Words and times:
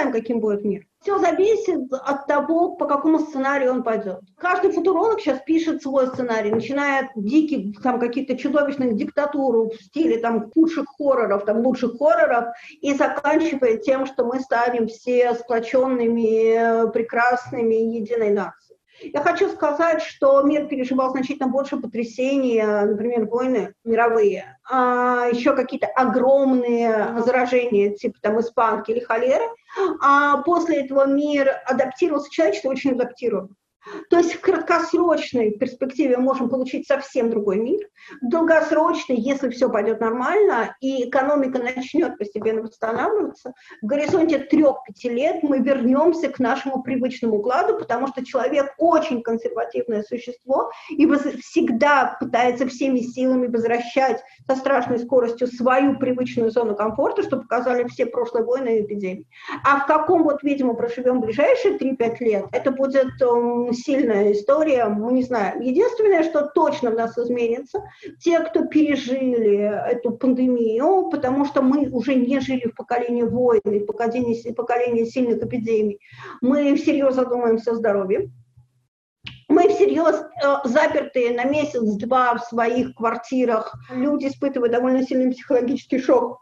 знаем, 0.00 0.12
каким 0.12 0.40
будет 0.40 0.64
мир. 0.64 0.86
Все 1.02 1.18
зависит 1.18 1.92
от 1.92 2.26
того, 2.26 2.76
по 2.76 2.86
какому 2.86 3.20
сценарию 3.20 3.72
он 3.72 3.82
пойдет. 3.82 4.20
Каждый 4.36 4.70
футуролог 4.70 5.20
сейчас 5.20 5.40
пишет 5.40 5.82
свой 5.82 6.08
сценарий, 6.08 6.50
начиная 6.50 7.06
от 7.06 7.10
диких, 7.16 7.80
там, 7.82 7.98
каких-то 7.98 8.36
чудовищных 8.36 8.96
диктатур 8.96 9.70
в 9.70 9.74
стиле 9.82 10.18
там 10.18 10.50
худших 10.50 10.84
хорроров, 10.98 11.44
там, 11.44 11.64
лучших 11.64 11.96
хорроров, 11.98 12.48
и 12.82 12.92
заканчивая 12.92 13.78
тем, 13.78 14.06
что 14.06 14.26
мы 14.26 14.40
станем 14.40 14.88
все 14.88 15.34
сплоченными, 15.34 16.90
прекрасными, 16.92 17.74
единой 17.74 18.30
нацией. 18.30 18.69
Я 19.02 19.22
хочу 19.22 19.48
сказать, 19.48 20.02
что 20.02 20.42
мир 20.42 20.66
переживал 20.66 21.10
значительно 21.10 21.48
больше 21.48 21.78
потрясений, 21.78 22.62
например, 22.62 23.26
войны 23.26 23.74
мировые, 23.84 24.58
а 24.68 25.26
еще 25.32 25.54
какие-то 25.54 25.86
огромные 25.86 27.12
возражения, 27.12 27.94
типа 27.94 28.18
там 28.20 28.40
испанки 28.40 28.90
или 28.90 29.00
холеры. 29.00 29.44
А 30.02 30.42
после 30.42 30.84
этого 30.84 31.06
мир 31.06 31.50
адаптировался, 31.66 32.30
человечество 32.30 32.70
очень 32.70 32.92
адаптировано. 32.92 33.50
То 34.10 34.18
есть 34.18 34.34
в 34.34 34.40
краткосрочной 34.40 35.52
перспективе 35.52 36.16
мы 36.16 36.24
можем 36.24 36.48
получить 36.48 36.86
совсем 36.86 37.30
другой 37.30 37.58
мир. 37.58 37.80
В 38.20 38.28
долгосрочной, 38.28 39.16
если 39.16 39.48
все 39.50 39.70
пойдет 39.70 40.00
нормально 40.00 40.76
и 40.80 41.08
экономика 41.08 41.58
начнет 41.58 42.18
постепенно 42.18 42.62
восстанавливаться, 42.62 43.52
в 43.82 43.86
горизонте 43.86 44.38
трех-пяти 44.38 45.08
лет 45.08 45.42
мы 45.42 45.58
вернемся 45.58 46.28
к 46.28 46.38
нашему 46.38 46.82
привычному 46.82 47.38
укладу, 47.38 47.78
потому 47.78 48.08
что 48.08 48.24
человек 48.24 48.74
очень 48.78 49.22
консервативное 49.22 50.02
существо 50.02 50.70
и 50.90 51.06
всегда 51.40 52.16
пытается 52.20 52.66
всеми 52.68 53.00
силами 53.00 53.46
возвращать 53.46 54.22
со 54.46 54.56
страшной 54.56 54.98
скоростью 54.98 55.46
свою 55.46 55.98
привычную 55.98 56.50
зону 56.50 56.74
комфорта, 56.76 57.22
что 57.22 57.38
показали 57.38 57.84
все 57.88 58.06
прошлые 58.06 58.44
войны 58.44 58.78
и 58.78 58.82
эпидемии. 58.82 59.26
А 59.64 59.80
в 59.80 59.86
каком 59.86 60.22
вот, 60.22 60.42
видимо, 60.42 60.74
проживем 60.74 61.20
ближайшие 61.20 61.78
3-5 61.78 62.16
лет, 62.20 62.46
это 62.52 62.70
будет 62.70 63.08
сильная 63.72 64.32
история, 64.32 64.86
мы 64.86 65.12
не 65.12 65.22
знаем. 65.22 65.60
Единственное, 65.60 66.22
что 66.22 66.46
точно 66.46 66.90
в 66.90 66.94
нас 66.94 67.16
изменится, 67.18 67.82
те, 68.20 68.40
кто 68.40 68.66
пережили 68.66 69.90
эту 69.90 70.12
пандемию, 70.12 71.10
потому 71.10 71.44
что 71.44 71.62
мы 71.62 71.88
уже 71.90 72.14
не 72.14 72.40
жили 72.40 72.68
в 72.68 72.74
поколении 72.74 73.22
войн, 73.22 73.60
в 73.64 73.86
поколении, 73.86 74.52
поколении 74.52 75.04
сильных 75.04 75.42
эпидемий, 75.42 76.00
мы 76.40 76.74
всерьез 76.76 77.14
задумаемся 77.14 77.72
о 77.72 77.76
здоровье. 77.76 78.30
Мы 79.48 79.68
всерьез 79.68 80.14
э, 80.14 80.68
запертые 80.68 81.34
на 81.34 81.44
месяц-два 81.44 82.36
в 82.36 82.44
своих 82.44 82.94
квартирах. 82.94 83.74
Люди 83.90 84.26
испытывают 84.26 84.72
довольно 84.72 85.02
сильный 85.02 85.32
психологический 85.32 85.98
шок 85.98 86.38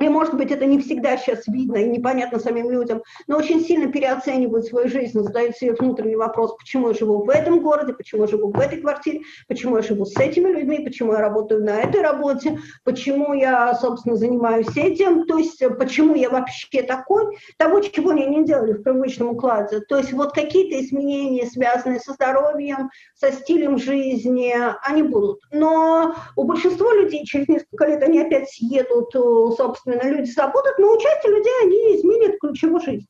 и, 0.00 0.08
может 0.08 0.34
быть, 0.34 0.50
это 0.50 0.64
не 0.64 0.78
всегда 0.78 1.16
сейчас 1.16 1.46
видно 1.48 1.76
и 1.76 1.88
непонятно 1.88 2.38
самим 2.38 2.70
людям, 2.70 3.02
но 3.26 3.36
очень 3.36 3.60
сильно 3.60 3.90
переоценивают 3.90 4.66
свою 4.66 4.88
жизнь, 4.88 5.18
задают 5.20 5.56
себе 5.56 5.74
внутренний 5.74 6.16
вопрос, 6.16 6.56
почему 6.56 6.88
я 6.88 6.94
живу 6.94 7.24
в 7.24 7.30
этом 7.30 7.60
городе, 7.60 7.92
почему 7.92 8.22
я 8.22 8.28
живу 8.28 8.52
в 8.52 8.60
этой 8.60 8.80
квартире, 8.80 9.22
почему 9.48 9.76
я 9.76 9.82
живу 9.82 10.04
с 10.04 10.16
этими 10.16 10.50
людьми, 10.50 10.80
почему 10.84 11.12
я 11.12 11.20
работаю 11.20 11.64
на 11.64 11.80
этой 11.80 12.00
работе, 12.00 12.58
почему 12.84 13.34
я, 13.34 13.74
собственно, 13.74 14.16
занимаюсь 14.16 14.76
этим, 14.76 15.26
то 15.26 15.38
есть 15.38 15.62
почему 15.78 16.14
я 16.14 16.30
вообще 16.30 16.82
такой, 16.82 17.36
того, 17.56 17.80
чего 17.80 18.10
они 18.10 18.26
не 18.26 18.44
делали 18.44 18.74
в 18.74 18.82
привычном 18.82 19.30
укладе. 19.30 19.80
То 19.80 19.98
есть 19.98 20.12
вот 20.12 20.32
какие-то 20.32 20.80
изменения, 20.80 21.46
связанные 21.46 22.00
со 22.00 22.12
здоровьем, 22.12 22.90
со 23.14 23.32
стилем 23.32 23.78
жизни, 23.78 24.54
они 24.82 25.02
будут. 25.02 25.40
Но 25.50 26.14
у 26.36 26.44
большинства 26.44 26.92
людей 26.94 27.24
через 27.24 27.48
несколько 27.48 27.86
лет 27.86 28.02
они 28.02 28.20
опять 28.20 28.48
съедут, 28.50 29.12
собственно, 29.56 29.87
собственно, 29.88 30.16
люди 30.16 30.30
забудут, 30.30 30.78
но 30.78 30.92
у 30.92 30.98
части 30.98 31.26
людей 31.26 31.52
они 31.62 31.96
изменят 31.96 32.38
ключевую 32.40 32.80
жизнь. 32.80 33.06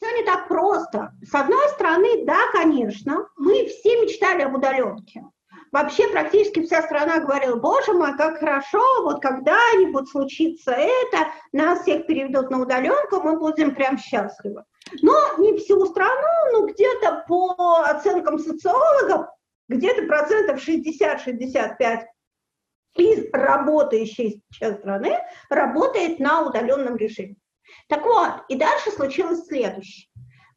Все 0.00 0.16
не 0.16 0.24
так 0.24 0.48
просто. 0.48 1.12
С 1.22 1.34
одной 1.34 1.68
стороны, 1.70 2.24
да, 2.24 2.38
конечно, 2.52 3.28
мы 3.36 3.66
все 3.66 4.00
мечтали 4.02 4.42
об 4.42 4.54
удаленке. 4.54 5.24
Вообще 5.72 6.08
практически 6.08 6.62
вся 6.62 6.82
страна 6.82 7.20
говорила, 7.20 7.54
боже 7.54 7.92
мой, 7.92 8.16
как 8.16 8.38
хорошо, 8.38 8.82
вот 9.04 9.22
когда-нибудь 9.22 10.08
случится 10.08 10.72
это, 10.72 11.28
нас 11.52 11.82
всех 11.82 12.06
переведут 12.06 12.50
на 12.50 12.62
удаленку, 12.62 13.20
мы 13.20 13.38
будем 13.38 13.74
прям 13.74 13.96
счастливы. 13.96 14.64
Но 15.02 15.14
не 15.38 15.56
всю 15.58 15.84
страну, 15.86 16.52
но 16.52 16.66
где-то 16.66 17.24
по 17.28 17.82
оценкам 17.84 18.40
социологов, 18.40 19.28
где-то 19.68 20.06
процентов 20.06 20.66
60-65 20.66 22.06
из 22.94 23.30
работающей 23.32 24.42
сейчас 24.50 24.78
страны 24.78 25.18
работает 25.48 26.18
на 26.18 26.46
удаленном 26.46 26.96
режиме. 26.96 27.36
Так 27.88 28.04
вот, 28.04 28.44
и 28.48 28.56
дальше 28.56 28.90
случилось 28.90 29.46
следующее. 29.46 30.08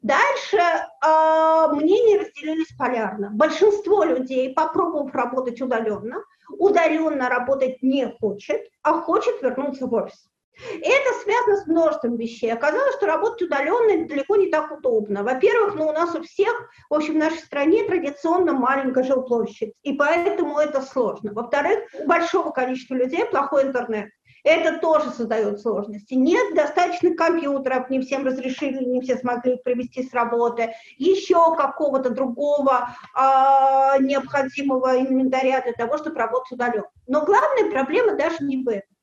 Дальше 0.02 0.58
э, 0.58 1.68
мнения 1.72 2.20
разделились 2.20 2.76
полярно. 2.76 3.30
Большинство 3.32 4.04
людей, 4.04 4.52
попробовав 4.52 5.14
работать 5.14 5.62
удаленно, 5.62 6.22
удаленно 6.50 7.30
работать 7.30 7.82
не 7.82 8.14
хочет, 8.20 8.68
а 8.82 9.00
хочет 9.00 9.40
вернуться 9.40 9.86
в 9.86 9.94
офис. 9.94 10.28
Это 10.56 11.18
связано 11.22 11.56
с 11.56 11.66
множеством 11.66 12.16
вещей. 12.16 12.52
Оказалось, 12.52 12.94
что 12.96 13.06
работать 13.06 13.42
удаленно 13.42 14.06
далеко 14.06 14.36
не 14.36 14.50
так 14.50 14.70
удобно. 14.70 15.22
Во-первых, 15.22 15.74
ну, 15.74 15.88
у 15.88 15.92
нас 15.92 16.14
у 16.14 16.22
всех, 16.22 16.68
в 16.88 16.94
общем, 16.94 17.14
в 17.14 17.18
нашей 17.18 17.38
стране 17.38 17.84
традиционно 17.84 18.52
маленькая 18.52 19.04
жилплощадь, 19.04 19.74
и 19.82 19.92
поэтому 19.94 20.58
это 20.58 20.80
сложно. 20.82 21.32
Во-вторых, 21.32 21.80
у 21.98 22.06
большого 22.06 22.50
количества 22.50 22.94
людей 22.94 23.24
плохой 23.24 23.64
интернет. 23.64 24.10
Это 24.44 24.78
тоже 24.78 25.10
создает 25.10 25.60
сложности. 25.62 26.12
Нет 26.12 26.54
достаточных 26.54 27.16
компьютеров, 27.16 27.88
не 27.88 28.00
всем 28.02 28.26
разрешили, 28.26 28.84
не 28.84 29.00
все 29.00 29.16
смогли 29.16 29.56
привести 29.56 30.02
с 30.02 30.12
работы. 30.12 30.74
Еще 30.98 31.56
какого-то 31.56 32.10
другого 32.10 32.90
э, 33.16 34.02
необходимого 34.02 35.00
инвентаря 35.00 35.62
для 35.62 35.72
того, 35.72 35.96
чтобы 35.96 36.18
работать 36.18 36.52
удаленно. 36.52 36.90
Но 37.06 37.24
главная 37.24 37.70
проблема 37.70 38.16
даже 38.16 38.44
не 38.44 38.62
в 38.62 38.68
этом. 38.68 38.93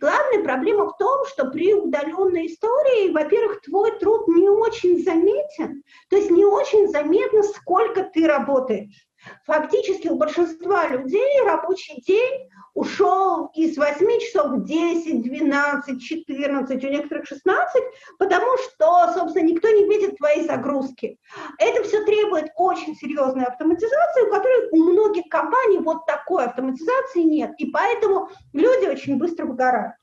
Главная 0.00 0.42
проблема 0.42 0.86
в 0.86 0.96
том, 0.96 1.24
что 1.26 1.50
при 1.50 1.74
удаленной 1.74 2.46
истории, 2.46 3.12
во-первых, 3.12 3.60
твой 3.62 3.98
труд 3.98 4.28
не 4.28 4.48
очень 4.48 5.02
заметен, 5.02 5.82
то 6.08 6.16
есть 6.16 6.30
не 6.30 6.44
очень 6.44 6.88
заметно, 6.88 7.42
сколько 7.42 8.04
ты 8.04 8.26
работаешь. 8.26 9.06
Фактически 9.46 10.08
у 10.08 10.16
большинства 10.16 10.86
людей 10.88 11.40
рабочий 11.44 12.00
день 12.02 12.48
ушел 12.74 13.50
из 13.54 13.76
8 13.76 14.20
часов 14.20 14.52
в 14.52 14.64
10, 14.64 15.22
12, 15.22 16.02
14, 16.02 16.84
у 16.84 16.88
некоторых 16.88 17.26
16, 17.26 17.82
потому 18.18 18.46
что, 18.58 19.12
собственно, 19.14 19.44
никто 19.44 19.68
не 19.68 19.88
видит 19.88 20.16
твоей 20.18 20.44
загрузки. 20.44 21.18
Это 21.58 21.82
все 21.84 22.04
требует 22.04 22.50
очень 22.56 22.96
серьезной 22.96 23.44
автоматизации, 23.44 24.26
у 24.26 24.30
которой 24.30 24.68
у 24.72 24.76
многих 24.76 25.24
компаний 25.30 25.78
вот 25.78 26.06
такой 26.06 26.44
автоматизации 26.44 27.22
нет, 27.22 27.52
и 27.58 27.66
поэтому 27.66 28.28
люди 28.52 28.86
очень 28.86 29.18
быстро 29.18 29.46
выгорают. 29.46 29.94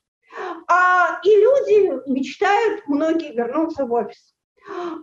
А, 0.66 1.20
и 1.22 1.28
люди 1.28 2.10
мечтают, 2.10 2.86
многие, 2.86 3.32
вернуться 3.32 3.84
в 3.84 3.92
офис. 3.92 4.31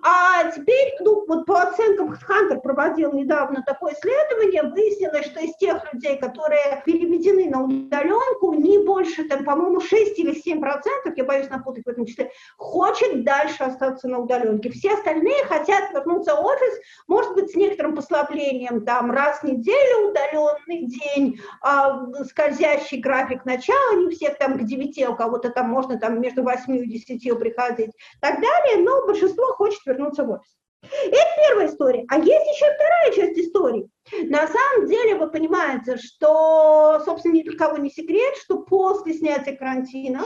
А 0.01 0.49
теперь, 0.51 0.95
ну, 1.01 1.25
вот 1.27 1.45
по 1.45 1.61
оценкам 1.61 2.15
Хантер 2.15 2.59
проводил 2.61 3.11
недавно 3.13 3.63
такое 3.65 3.93
исследование, 3.93 4.63
выяснилось, 4.63 5.25
что 5.25 5.39
из 5.41 5.55
тех 5.57 5.93
людей, 5.93 6.17
которые 6.17 6.81
переведены 6.85 7.49
на 7.49 7.63
удаленку, 7.63 8.53
не 8.53 8.79
больше, 8.79 9.25
там, 9.25 9.43
по-моему, 9.43 9.81
6 9.81 10.17
или 10.19 10.33
7 10.33 10.61
процентов, 10.61 11.13
я 11.17 11.23
боюсь 11.23 11.49
напутать 11.49 11.85
в 11.85 11.89
этом 11.89 12.05
числе, 12.05 12.31
хочет 12.57 13.23
дальше 13.23 13.63
остаться 13.63 14.07
на 14.07 14.19
удаленке. 14.19 14.71
Все 14.71 14.93
остальные 14.93 15.43
хотят 15.45 15.91
вернуться 15.91 16.35
в 16.35 16.45
офис, 16.45 16.79
может 17.07 17.33
быть, 17.35 17.51
с 17.51 17.55
некоторым 17.55 17.95
послаблением, 17.95 18.85
там, 18.85 19.11
раз 19.11 19.39
в 19.39 19.43
неделю 19.43 20.09
удаленный 20.09 20.87
день, 20.87 21.39
э, 21.65 22.23
скользящий 22.25 22.99
график 22.99 23.45
начала, 23.45 23.95
не 23.95 24.09
всех 24.09 24.37
там 24.37 24.57
к 24.57 24.63
9, 24.63 25.09
у 25.09 25.15
кого-то 25.15 25.49
там 25.49 25.69
можно 25.69 25.99
там 25.99 26.21
между 26.21 26.43
8 26.43 26.77
и 26.77 26.87
10 26.87 27.37
приходить, 27.37 27.89
и 27.89 28.19
так 28.21 28.35
далее, 28.35 28.83
но 28.83 29.05
большинство 29.05 29.48
хочет 29.53 29.85
вернуться 29.85 30.23
в 30.23 30.31
офис. 30.31 30.55
Это 30.81 31.27
первая 31.47 31.67
история. 31.67 32.05
А 32.09 32.17
есть 32.17 32.55
еще 32.55 32.65
вторая 32.73 33.11
часть 33.13 33.37
истории. 33.37 33.89
На 34.29 34.47
самом 34.47 34.87
деле 34.87 35.15
вы 35.15 35.29
понимаете, 35.29 35.97
что, 35.97 37.01
собственно, 37.03 37.33
ни 37.33 37.43
для 37.43 37.57
кого 37.57 37.77
не 37.77 37.89
секрет, 37.89 38.35
что 38.37 38.59
после 38.59 39.13
снятия 39.13 39.55
карантина 39.55 40.21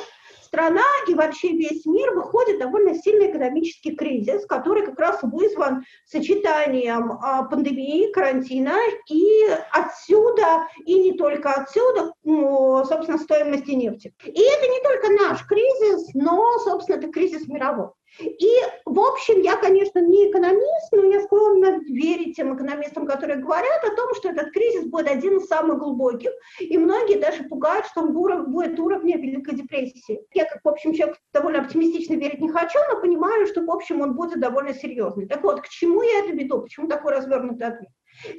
страна 0.53 0.83
и 1.07 1.15
вообще 1.15 1.49
весь 1.53 1.83
мир 1.87 2.13
выходит 2.13 2.59
довольно 2.59 2.93
сильный 2.93 3.31
экономический 3.31 3.95
кризис, 3.95 4.45
который 4.45 4.85
как 4.85 4.99
раз 4.99 5.19
вызван 5.23 5.83
сочетанием 6.05 7.13
а, 7.13 7.43
пандемии, 7.43 8.11
карантина 8.11 8.75
и 9.09 9.47
отсюда, 9.71 10.67
и 10.85 10.99
не 10.99 11.13
только 11.17 11.51
отсюда, 11.53 12.13
ну, 12.23 12.85
собственно, 12.85 13.17
стоимости 13.17 13.71
нефти. 13.71 14.13
И 14.23 14.29
это 14.29 14.67
не 14.67 14.81
только 14.83 15.23
наш 15.23 15.43
кризис, 15.47 16.13
но, 16.13 16.59
собственно, 16.59 16.97
это 16.97 17.07
кризис 17.11 17.47
мировой. 17.47 17.89
И, 18.19 18.49
в 18.85 18.99
общем, 18.99 19.41
я, 19.41 19.55
конечно, 19.55 19.99
не 19.99 20.29
экономист, 20.29 20.91
но 20.91 21.05
я 21.05 21.21
склонна 21.21 21.79
верить 21.79 22.35
тем 22.35 22.55
экономистам, 22.55 23.07
которые 23.07 23.37
говорят 23.37 23.83
о 23.83 23.95
том, 23.95 24.13
что 24.15 24.29
этот 24.29 24.51
кризис 24.51 24.85
будет 24.85 25.07
один 25.07 25.37
из 25.37 25.47
самых 25.47 25.79
глубоких, 25.79 26.31
и 26.59 26.77
многие 26.77 27.17
даже 27.17 27.43
пугают, 27.43 27.87
что 27.87 28.01
он 28.01 28.13
будет 28.13 28.79
уровня 28.79 29.17
Великой 29.17 29.55
депрессии. 29.55 30.21
Я, 30.33 30.45
как, 30.45 30.63
в 30.63 30.67
общем, 30.67 30.93
человек 30.93 31.17
довольно 31.33 31.61
оптимистично 31.61 32.13
верить 32.13 32.39
не 32.39 32.49
хочу, 32.49 32.79
но 32.91 33.01
понимаю, 33.01 33.47
что, 33.47 33.61
в 33.61 33.71
общем, 33.71 34.01
он 34.01 34.13
будет 34.13 34.39
довольно 34.39 34.73
серьезный. 34.73 35.27
Так 35.27 35.43
вот, 35.43 35.61
к 35.61 35.69
чему 35.69 36.03
я 36.03 36.19
это 36.19 36.33
веду? 36.33 36.61
Почему 36.61 36.87
такой 36.87 37.13
развернутый 37.13 37.67
ответ? 37.67 37.89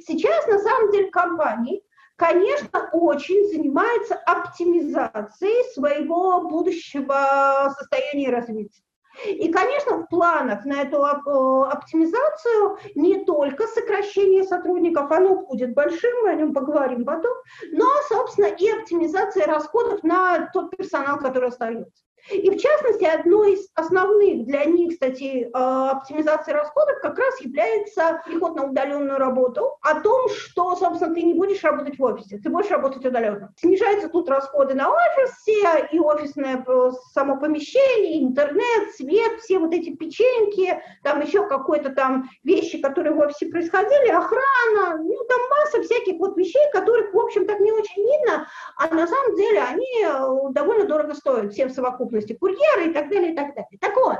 Сейчас, 0.07 0.47
на 0.47 0.59
самом 0.59 0.91
деле, 0.91 1.09
компании 1.09 1.83
конечно, 2.17 2.89
очень 2.93 3.49
занимаются 3.49 4.15
оптимизацией 4.15 5.73
своего 5.73 6.47
будущего 6.47 7.73
состояния 7.77 8.29
развития. 8.29 8.84
И, 9.25 9.51
конечно, 9.51 9.97
в 9.97 10.07
планах 10.07 10.65
на 10.65 10.81
эту 10.81 11.03
оптимизацию 11.03 12.77
не 12.95 13.23
только 13.25 13.67
сокращение 13.67 14.43
сотрудников, 14.43 15.11
оно 15.11 15.45
будет 15.45 15.73
большим, 15.73 16.11
мы 16.23 16.29
о 16.29 16.35
нем 16.35 16.53
поговорим 16.53 17.05
потом, 17.05 17.33
но, 17.71 17.85
собственно, 18.07 18.45
и 18.45 18.69
оптимизация 18.69 19.45
расходов 19.45 20.03
на 20.03 20.49
тот 20.53 20.75
персонал, 20.75 21.17
который 21.17 21.49
остается. 21.49 22.04
И 22.31 22.49
в 22.49 22.57
частности, 22.57 23.03
одной 23.03 23.53
из 23.53 23.69
основных 23.75 24.45
для 24.45 24.65
них 24.65 24.93
статей 24.93 25.43
э, 25.43 25.47
оптимизации 25.51 26.53
расходов 26.53 26.99
как 27.01 27.19
раз 27.19 27.39
является 27.41 28.21
переход 28.25 28.55
на 28.55 28.65
удаленную 28.65 29.19
работу, 29.19 29.77
о 29.81 29.99
том, 29.99 30.27
что, 30.29 30.75
собственно, 30.75 31.13
ты 31.13 31.21
не 31.21 31.35
будешь 31.35 31.63
работать 31.63 31.99
в 31.99 32.03
офисе, 32.03 32.39
ты 32.39 32.49
будешь 32.49 32.71
работать 32.71 33.05
удаленно. 33.05 33.53
Снижаются 33.57 34.09
тут 34.09 34.27
расходы 34.27 34.73
на 34.73 34.89
офис, 34.89 35.35
все, 35.41 35.87
и 35.91 35.99
офисное 35.99 36.65
э, 36.67 36.91
само 37.13 37.37
помещение, 37.37 38.23
интернет, 38.23 38.95
свет, 38.95 39.41
все 39.41 39.59
вот 39.59 39.73
эти 39.73 39.95
печеньки, 39.95 40.81
там 41.03 41.21
еще 41.21 41.47
какой-то 41.47 41.89
там 41.89 42.29
вещи, 42.43 42.81
которые 42.81 43.13
в 43.13 43.19
офисе 43.19 43.47
происходили, 43.47 44.09
охрана, 44.09 44.97
ну 44.97 45.15
там 45.29 45.41
масса 45.51 45.83
всяких 45.83 46.17
вот 46.17 46.35
вещей, 46.37 46.63
которых, 46.73 47.13
в 47.13 47.19
общем, 47.19 47.45
так 47.45 47.59
не 47.59 47.71
очень 47.71 48.01
видно, 48.01 48.47
а 48.77 48.87
на 48.93 49.05
самом 49.05 49.35
деле 49.35 49.61
они 49.61 50.03
э, 50.03 50.53
довольно 50.53 50.85
дорого 50.85 51.13
стоят 51.13 51.53
всем 51.53 51.69
совокупно 51.69 52.14
доступности 52.15 52.33
курьеры 52.33 52.89
и 52.89 52.93
так 52.93 53.09
далее, 53.09 53.33
и 53.33 53.35
так 53.35 53.55
далее. 53.55 53.77
Так 53.79 53.95
вот, 53.95 54.19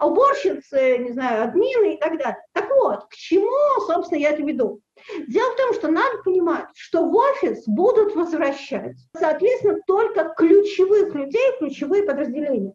уборщицы, 0.00 0.98
не 0.98 1.12
знаю, 1.12 1.44
админы 1.44 1.94
и 1.94 1.98
так 1.98 2.18
далее. 2.18 2.42
Так 2.52 2.68
вот, 2.70 3.06
к 3.08 3.14
чему, 3.14 3.86
собственно, 3.86 4.18
я 4.18 4.30
это 4.30 4.42
веду? 4.42 4.80
Дело 5.28 5.52
в 5.52 5.56
том, 5.56 5.74
что 5.74 5.88
надо 5.88 6.22
понимать, 6.24 6.66
что 6.74 7.04
в 7.04 7.14
офис 7.14 7.64
будут 7.66 8.14
возвращать, 8.14 8.96
соответственно, 9.16 9.78
только 9.86 10.34
ключевых 10.36 11.14
людей, 11.14 11.58
ключевые 11.58 12.02
подразделения. 12.02 12.74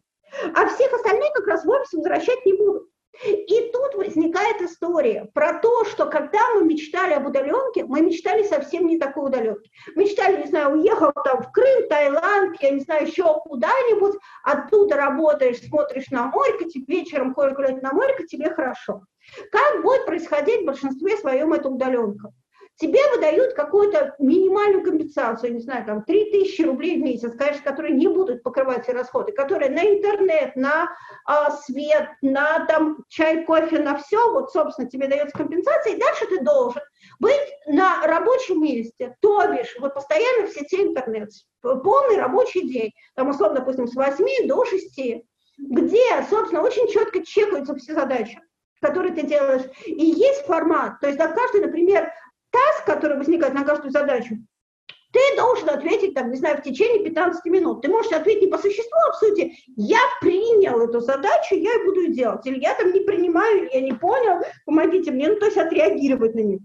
А 0.54 0.66
всех 0.66 0.92
остальных 0.92 1.32
как 1.32 1.46
раз 1.46 1.64
в 1.64 1.68
офис 1.68 1.92
возвращать 1.92 2.44
не 2.44 2.54
будут. 2.54 2.88
И 3.22 3.70
тут 3.72 3.94
возникает 3.94 4.60
история 4.60 5.30
про 5.34 5.60
то, 5.60 5.84
что 5.84 6.06
когда 6.06 6.40
мы 6.54 6.64
мечтали 6.64 7.14
об 7.14 7.26
удаленке, 7.26 7.84
мы 7.84 8.00
мечтали 8.00 8.42
совсем 8.42 8.86
не 8.86 8.98
такой 8.98 9.26
удаленке. 9.26 9.70
Мечтали, 9.94 10.42
не 10.42 10.48
знаю, 10.48 10.76
уехал 10.76 11.12
там 11.24 11.42
в 11.42 11.52
Крым, 11.52 11.88
Таиланд, 11.88 12.60
я 12.60 12.70
не 12.70 12.80
знаю, 12.80 13.06
еще 13.06 13.40
куда-нибудь, 13.40 14.18
оттуда 14.42 14.96
работаешь, 14.96 15.60
смотришь 15.60 16.10
на 16.10 16.26
море, 16.26 16.68
тебе 16.68 16.96
вечером 16.98 17.34
ходишь 17.34 17.54
гулять 17.54 17.82
на 17.82 17.92
море, 17.92 18.14
тебе 18.28 18.50
хорошо. 18.50 19.02
Как 19.50 19.82
будет 19.82 20.06
происходить 20.06 20.62
в 20.62 20.66
большинстве 20.66 21.16
своем 21.16 21.52
эта 21.52 21.68
удаленка? 21.68 22.32
Тебе 22.76 23.00
выдают 23.10 23.54
какую-то 23.54 24.14
минимальную 24.18 24.82
компенсацию, 24.82 25.54
не 25.54 25.60
знаю, 25.60 25.84
там 25.84 26.02
3000 26.02 26.62
рублей 26.62 26.98
в 26.98 27.04
месяц, 27.04 27.32
конечно, 27.36 27.62
которые 27.62 27.94
не 27.94 28.08
будут 28.08 28.42
покрывать 28.42 28.84
все 28.84 28.92
расходы, 28.92 29.32
которые 29.32 29.70
на 29.70 29.84
интернет, 29.84 30.56
на 30.56 30.90
а, 31.24 31.50
свет, 31.52 32.08
на 32.20 32.66
там 32.66 33.04
чай, 33.08 33.44
кофе, 33.44 33.78
на 33.78 33.96
все, 33.98 34.30
вот, 34.32 34.52
собственно, 34.52 34.88
тебе 34.88 35.06
дается 35.06 35.36
компенсация, 35.36 35.94
и 35.94 35.98
дальше 35.98 36.26
ты 36.26 36.40
должен 36.40 36.82
быть 37.20 37.54
на 37.66 38.04
рабочем 38.06 38.62
месте, 38.62 39.16
то 39.20 39.46
бишь, 39.52 39.76
вот 39.78 39.94
постоянно 39.94 40.46
в 40.46 40.50
сети 40.50 40.82
интернет, 40.82 41.30
полный 41.62 42.16
рабочий 42.16 42.68
день, 42.68 42.92
там, 43.14 43.30
условно, 43.30 43.60
допустим, 43.60 43.86
с 43.86 43.94
8 43.94 44.48
до 44.48 44.64
6, 44.64 45.00
где, 45.58 46.26
собственно, 46.28 46.62
очень 46.62 46.88
четко 46.88 47.24
чекаются 47.24 47.76
все 47.76 47.94
задачи 47.94 48.40
которые 48.84 49.14
ты 49.14 49.22
делаешь. 49.22 49.62
И 49.86 50.04
есть 50.04 50.44
формат, 50.44 51.00
то 51.00 51.06
есть 51.06 51.18
да, 51.18 51.28
каждый, 51.28 51.62
например, 51.62 52.12
таск, 52.54 52.86
который 52.86 53.18
возникает 53.18 53.54
на 53.54 53.64
каждую 53.64 53.90
задачу, 53.90 54.36
ты 55.12 55.20
должен 55.36 55.68
ответить, 55.70 56.14
там, 56.14 56.30
не 56.30 56.36
знаю, 56.36 56.58
в 56.58 56.62
течение 56.62 57.04
15 57.04 57.44
минут. 57.46 57.82
Ты 57.82 57.88
можешь 57.88 58.10
ответить 58.12 58.42
не 58.42 58.48
по 58.48 58.58
существу, 58.58 58.98
а 59.08 59.12
в 59.12 59.16
сути, 59.16 59.54
я 59.76 60.00
принял 60.20 60.80
эту 60.80 61.00
задачу, 61.00 61.54
я 61.54 61.72
и 61.74 61.84
буду 61.84 62.08
делать. 62.08 62.44
Или 62.46 62.58
я 62.60 62.74
там 62.74 62.92
не 62.92 63.00
принимаю, 63.00 63.68
я 63.72 63.80
не 63.80 63.92
понял, 63.92 64.40
помогите 64.66 65.12
мне, 65.12 65.28
ну, 65.28 65.36
то 65.36 65.46
есть 65.46 65.56
отреагировать 65.56 66.34
на 66.34 66.40
нее. 66.40 66.58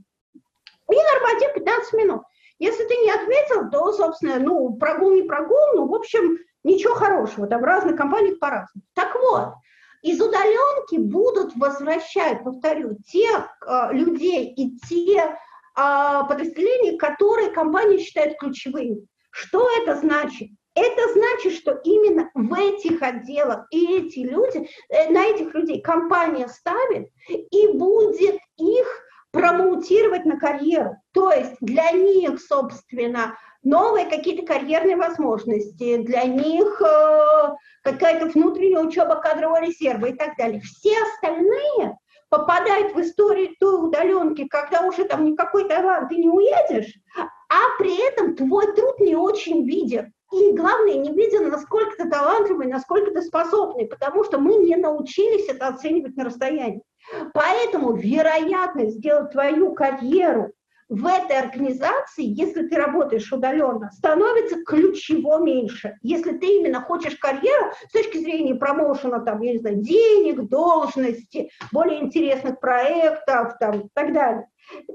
И 0.91 0.95
норматив 0.95 1.53
15 1.53 1.94
минут. 1.94 2.21
Если 2.57 2.83
ты 2.85 2.95
не 2.95 3.12
ответил, 3.12 3.69
то, 3.69 3.94
собственно, 3.94 4.39
ну, 4.39 4.75
прогул 4.77 5.12
не 5.12 5.21
прогул, 5.24 5.75
ну, 5.75 5.88
в 5.88 5.94
общем, 5.94 6.39
ничего 6.63 6.95
хорошего. 6.95 7.45
Там 7.45 7.62
в 7.62 7.65
разных 7.65 7.95
компаниях 7.95 8.39
по-разному. 8.39 8.83
Так 8.95 9.15
вот, 9.15 9.53
из 10.01 10.19
удаленки 10.19 10.97
будут 10.97 11.56
возвращать, 11.56 12.44
повторю, 12.44 12.95
тех 13.06 13.47
э, 13.68 13.94
людей 13.94 14.51
и 14.56 14.77
те 14.80 15.38
подразделений, 16.28 16.98
которые 16.98 17.52
компания 17.52 18.00
считает 18.00 18.38
ключевыми. 18.38 19.08
Что 19.31 19.68
это 19.81 19.96
значит? 19.96 20.50
Это 20.76 21.14
значит, 21.14 21.60
что 21.60 21.80
именно 21.84 22.30
в 22.34 22.54
этих 22.54 23.02
отделах 23.02 23.68
и 23.72 23.98
эти 23.98 24.20
люди, 24.20 24.70
э, 24.90 25.10
на 25.10 25.26
этих 25.26 25.54
людей 25.54 25.81
компания 25.81 26.48
ставит 26.48 27.10
и 27.28 27.68
будет 27.74 28.40
их 28.58 28.88
промоутировать 29.31 30.26
на 30.26 30.40
карьеру. 30.40 30.96
То 31.14 31.31
есть 31.31 31.56
для 31.60 31.92
них, 31.92 32.42
собственно, 32.42 33.38
новые 33.64 34.06
какие-то 34.06 34.46
карьерные 34.46 34.96
возможности, 34.96 35.98
для 35.98 36.24
них 36.24 36.81
э, 36.81 37.56
какая-то 37.84 38.28
внутренняя 38.28 38.84
учеба 38.84 39.16
кадрового 39.16 39.62
резерва 39.62 40.06
и 40.08 40.14
так 40.14 40.38
далее. 40.38 40.62
Все 40.62 40.94
остальные 41.02 41.98
попадает 42.30 42.96
в 42.96 43.02
историю 43.02 43.56
той 43.60 43.88
удаленки, 43.88 44.48
когда 44.48 44.86
уже 44.86 45.06
там 45.06 45.26
никакой 45.26 45.68
Таиланд 45.68 46.10
ты 46.10 46.16
не 46.16 46.30
уедешь, 46.30 46.94
а 47.18 47.78
при 47.78 48.08
этом 48.08 48.36
твой 48.36 48.74
труд 48.74 49.00
не 49.00 49.16
очень 49.16 49.66
виден. 49.66 50.14
И 50.31 50.52
главное, 50.52 50.94
не 50.94 51.12
виден, 51.12 51.50
насколько 51.50 52.04
ты 52.04 52.09
талантливый, 52.09 52.68
насколько 52.68 53.12
ты 53.12 53.24
способный, 53.24 53.88
потому 53.88 54.24
что 54.24 54.38
мы 54.38 54.56
не 54.56 54.76
научились 54.76 55.48
это 55.48 55.68
оценивать 55.68 56.16
на 56.16 56.26
расстоянии. 56.26 56.83
Поэтому 57.33 57.94
вероятность 57.94 58.98
сделать 58.98 59.31
твою 59.31 59.74
карьеру 59.74 60.52
в 60.90 61.06
этой 61.06 61.38
организации, 61.38 62.24
если 62.26 62.68
ты 62.68 62.76
работаешь 62.76 63.31
удаленно, 63.31 63.92
становится 63.92 64.64
ключево 64.64 65.38
меньше. 65.38 65.98
Если 66.02 66.31
ты 66.38 66.58
именно 66.58 66.81
хочешь 66.81 67.16
карьеру 67.16 67.72
с 67.88 67.92
точки 67.92 68.18
зрения 68.18 68.56
промоушена, 68.56 69.22
там, 69.22 69.40
я 69.42 69.54
не 69.54 69.60
знаю, 69.60 69.78
денег, 69.78 70.50
должности, 70.50 71.52
более 71.72 72.02
интересных 72.04 72.60
проектов, 72.60 73.54
там, 73.60 73.81
и 73.81 73.90
так 73.94 74.14
далее. 74.14 74.48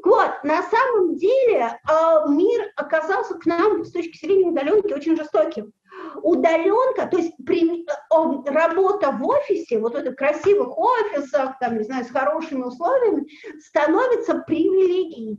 вот, 0.05 0.31
на 0.43 0.63
самом 0.63 1.15
деле 1.17 1.79
э, 1.89 2.29
мир 2.29 2.73
оказался 2.77 3.35
к 3.35 3.47
нам 3.47 3.85
с 3.85 3.93
точки 3.93 4.19
зрения 4.19 4.49
удаленки 4.49 4.93
очень 4.93 5.17
жестоким. 5.17 5.73
Удаленка, 6.23 7.07
то 7.07 7.19
есть 7.19 7.35
при, 7.47 7.87
работа 8.11 9.13
в 9.13 9.25
офисе, 9.27 9.79
вот 9.79 9.93
в 9.93 9.97
этих 9.97 10.17
красивых 10.17 10.77
офисах, 10.77 11.57
там, 11.61 11.79
не 11.79 11.85
знаю, 11.85 12.05
с 12.05 12.11
хорошими 12.11 12.65
условиями, 12.65 13.29
становится 13.61 14.35
привилегией. 14.41 15.39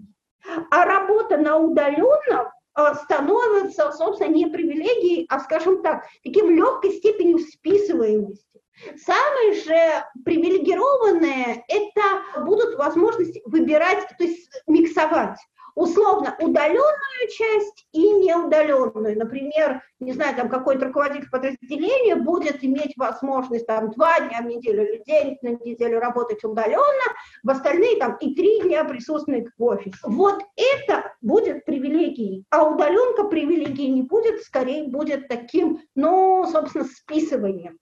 А 0.72 0.86
работа 0.86 1.38
на 1.38 1.58
удаленном 1.58 2.48
а, 2.74 2.96
становится, 2.96 3.92
собственно, 3.92 4.30
не 4.30 4.48
привилегией, 4.48 5.26
а, 5.30 5.40
скажем 5.40 5.82
так, 5.82 6.06
таким 6.24 6.50
легкой 6.56 6.92
степенью 6.92 7.40
списываемости. 7.40 8.62
Самые 8.98 9.54
же 9.54 10.06
привилегированные– 10.26 11.64
это 11.70 12.44
будут 12.44 12.76
возможности 12.76 13.42
выбирать, 13.46 14.06
то 14.18 14.24
есть 14.26 14.52
миксовать 14.68 15.38
условно 15.76 16.36
удаленную 16.40 17.30
часть 17.30 17.88
и 17.92 18.10
неудаленную. 18.12 19.18
Например, 19.18 19.84
не 20.00 20.14
знаю, 20.14 20.36
там 20.36 20.50
какой-то 20.50 20.86
руководитель 20.86 21.30
подразделения 21.30 22.16
будет 22.16 22.64
иметь 22.64 22.94
возможность 22.98 23.68
там 23.68 23.92
два 23.92 24.20
дня 24.22 24.42
в 24.42 24.46
неделю 24.46 24.88
или 24.88 25.04
день 25.04 25.38
на 25.42 25.50
неделю 25.50 26.00
работать 26.00 26.44
удаленно, 26.44 27.06
в 27.44 27.50
остальные 27.50 27.98
там 27.98 28.16
и 28.18 28.34
три 28.34 28.62
дня 28.62 28.86
присутствовать 28.86 29.48
в 29.58 29.64
офисе. 29.64 29.98
Вот 30.04 30.44
это 30.56 31.14
будет 31.22 31.66
привилегией, 31.66 32.46
а 32.50 32.68
удаленка 32.68 33.26
привилегии 33.26 33.88
не 33.88 34.02
будет, 34.02 34.42
скорее 34.44 34.88
будет 34.88 35.28
таким, 35.28 35.80
ну, 35.94 36.46
собственно, 36.50 36.86
списыванием. 36.86 37.78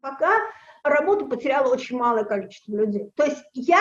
Пока 0.00 0.30
работу 0.88 1.26
потеряло 1.26 1.72
очень 1.72 1.96
малое 1.96 2.24
количество 2.24 2.72
людей. 2.76 3.10
То 3.16 3.24
есть 3.24 3.42
я 3.54 3.78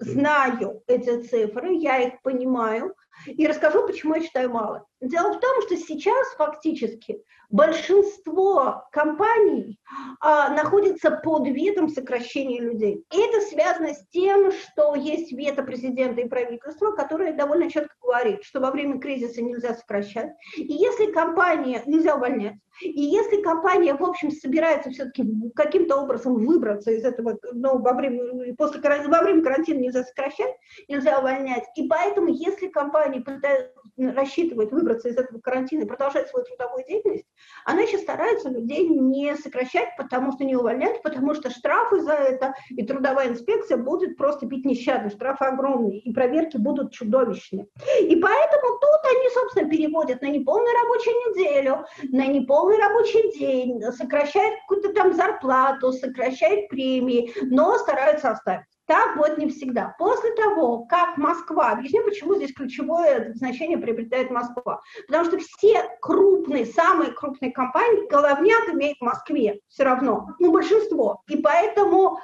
знаю 0.00 0.82
эти 0.86 1.22
цифры, 1.22 1.74
я 1.74 1.98
их 1.98 2.22
понимаю, 2.22 2.94
и 3.26 3.46
расскажу, 3.46 3.86
почему 3.86 4.14
я 4.14 4.22
считаю 4.22 4.50
мало. 4.50 4.86
Дело 5.00 5.32
в 5.32 5.40
том, 5.40 5.62
что 5.62 5.76
сейчас 5.76 6.28
фактически 6.36 7.22
большинство 7.50 8.84
компаний 8.92 9.78
а, 10.20 10.48
находится 10.50 11.10
под 11.10 11.46
ветом 11.48 11.88
сокращения 11.88 12.60
людей. 12.60 13.04
И 13.12 13.18
это 13.18 13.40
связано 13.42 13.94
с 13.94 14.06
тем, 14.08 14.50
что 14.52 14.94
есть 14.94 15.32
вето 15.32 15.62
президента 15.62 16.20
и 16.22 16.28
правительства, 16.28 16.92
которое 16.92 17.32
довольно 17.34 17.70
четко 17.70 17.94
говорит, 18.02 18.42
что 18.42 18.60
во 18.60 18.70
время 18.70 18.98
кризиса 18.98 19.42
нельзя 19.42 19.74
сокращать. 19.74 20.32
И 20.56 20.72
если 20.72 21.12
компания 21.12 21.82
нельзя 21.86 22.16
увольнять, 22.16 22.56
и 22.82 23.00
если 23.00 23.40
компания, 23.40 23.94
в 23.94 24.02
общем, 24.02 24.30
собирается 24.30 24.90
все-таки 24.90 25.24
каким-то 25.54 25.96
образом 25.96 26.34
выбраться 26.34 26.90
из 26.90 27.04
этого, 27.04 27.38
ну, 27.52 27.78
во 27.78 27.94
время, 27.94 28.54
после, 28.54 28.80
во 28.80 29.22
время 29.22 29.42
карантина 29.42 29.78
нельзя 29.78 30.04
сокращать, 30.04 30.54
нельзя 30.88 31.18
увольнять, 31.18 31.64
и 31.74 31.88
поэтому, 31.88 32.28
если 32.28 32.68
компания 32.68 33.05
пытается, 33.20 33.72
рассчитывает 33.96 34.72
выбраться 34.72 35.08
из 35.08 35.16
этого 35.16 35.40
карантина 35.40 35.82
и 35.82 35.86
продолжать 35.86 36.28
свою 36.28 36.44
трудовую 36.44 36.84
деятельность, 36.86 37.26
она 37.64 37.82
еще 37.82 37.98
старается 37.98 38.48
людей 38.48 38.88
не 38.88 39.34
сокращать, 39.36 39.88
потому 39.96 40.32
что 40.32 40.44
не 40.44 40.56
увольнять, 40.56 41.02
потому 41.02 41.34
что 41.34 41.50
штрафы 41.50 42.00
за 42.00 42.12
это 42.12 42.54
и 42.70 42.84
трудовая 42.84 43.28
инспекция 43.28 43.78
будет 43.78 44.16
просто 44.16 44.46
бить 44.46 44.64
нещадно, 44.64 45.10
штрафы 45.10 45.46
огромные, 45.46 46.00
и 46.00 46.12
проверки 46.12 46.56
будут 46.56 46.92
чудовищные. 46.92 47.66
И 48.00 48.16
поэтому 48.16 48.78
тут 48.78 49.00
они, 49.10 49.28
собственно, 49.34 49.70
переводят 49.70 50.22
на 50.22 50.26
неполную 50.26 50.74
рабочую 50.82 51.14
неделю, 51.14 51.84
на 52.12 52.26
неполный 52.26 52.78
рабочий 52.78 53.38
день, 53.38 53.80
сокращают 53.92 54.60
какую-то 54.62 54.92
там 54.92 55.14
зарплату, 55.14 55.92
сокращают 55.92 56.68
премии, 56.68 57.32
но 57.42 57.78
стараются 57.78 58.30
оставить. 58.30 58.66
Так 58.86 59.16
будет 59.16 59.38
не 59.38 59.48
всегда. 59.48 59.94
После 59.98 60.32
того, 60.34 60.86
как 60.86 61.16
Москва, 61.16 61.72
объясню, 61.72 62.04
почему 62.04 62.36
здесь 62.36 62.54
ключевое 62.54 63.32
значение 63.34 63.78
приобретает 63.78 64.30
Москва. 64.30 64.80
Потому 65.08 65.24
что 65.24 65.38
все 65.38 65.82
крупные, 66.00 66.66
самые 66.66 67.10
крупные 67.10 67.50
компании, 67.50 68.08
головняк 68.08 68.68
имеют 68.68 68.98
в 68.98 69.04
Москве 69.04 69.60
все 69.68 69.82
равно, 69.82 70.28
ну, 70.38 70.52
большинство. 70.52 71.20
И 71.28 71.36
поэтому 71.36 72.18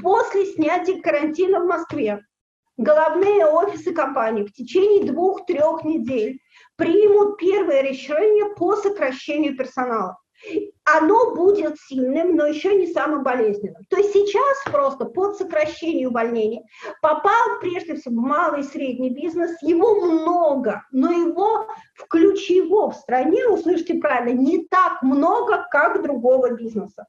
после 0.00 0.46
снятия 0.46 1.00
карантина 1.02 1.60
в 1.60 1.66
Москве 1.66 2.24
головные 2.76 3.46
офисы 3.46 3.92
компаний 3.92 4.44
в 4.44 4.52
течение 4.52 5.10
двух-трех 5.10 5.82
недель 5.84 6.38
примут 6.76 7.38
первое 7.38 7.82
решение 7.82 8.54
по 8.54 8.76
сокращению 8.76 9.56
персонала 9.56 10.18
оно 10.84 11.34
будет 11.34 11.78
сильным, 11.80 12.36
но 12.36 12.46
еще 12.46 12.74
не 12.74 12.86
самым 12.86 13.22
болезненным. 13.22 13.84
То 13.88 13.96
есть 13.96 14.12
сейчас 14.12 14.64
просто 14.66 15.06
под 15.06 15.36
сокращение 15.36 16.08
увольнений 16.08 16.62
попал 17.00 17.58
прежде 17.60 17.94
всего 17.96 18.20
малый 18.20 18.60
и 18.60 18.64
средний 18.64 19.10
бизнес, 19.10 19.50
его 19.62 19.94
много, 20.00 20.84
но 20.92 21.10
его 21.10 21.66
в 21.94 22.06
ключево 22.08 22.90
в 22.90 22.96
стране, 22.96 23.46
услышите 23.48 23.94
правильно, 23.94 24.38
не 24.38 24.66
так 24.66 25.02
много, 25.02 25.66
как 25.70 26.02
другого 26.02 26.50
бизнеса. 26.50 27.06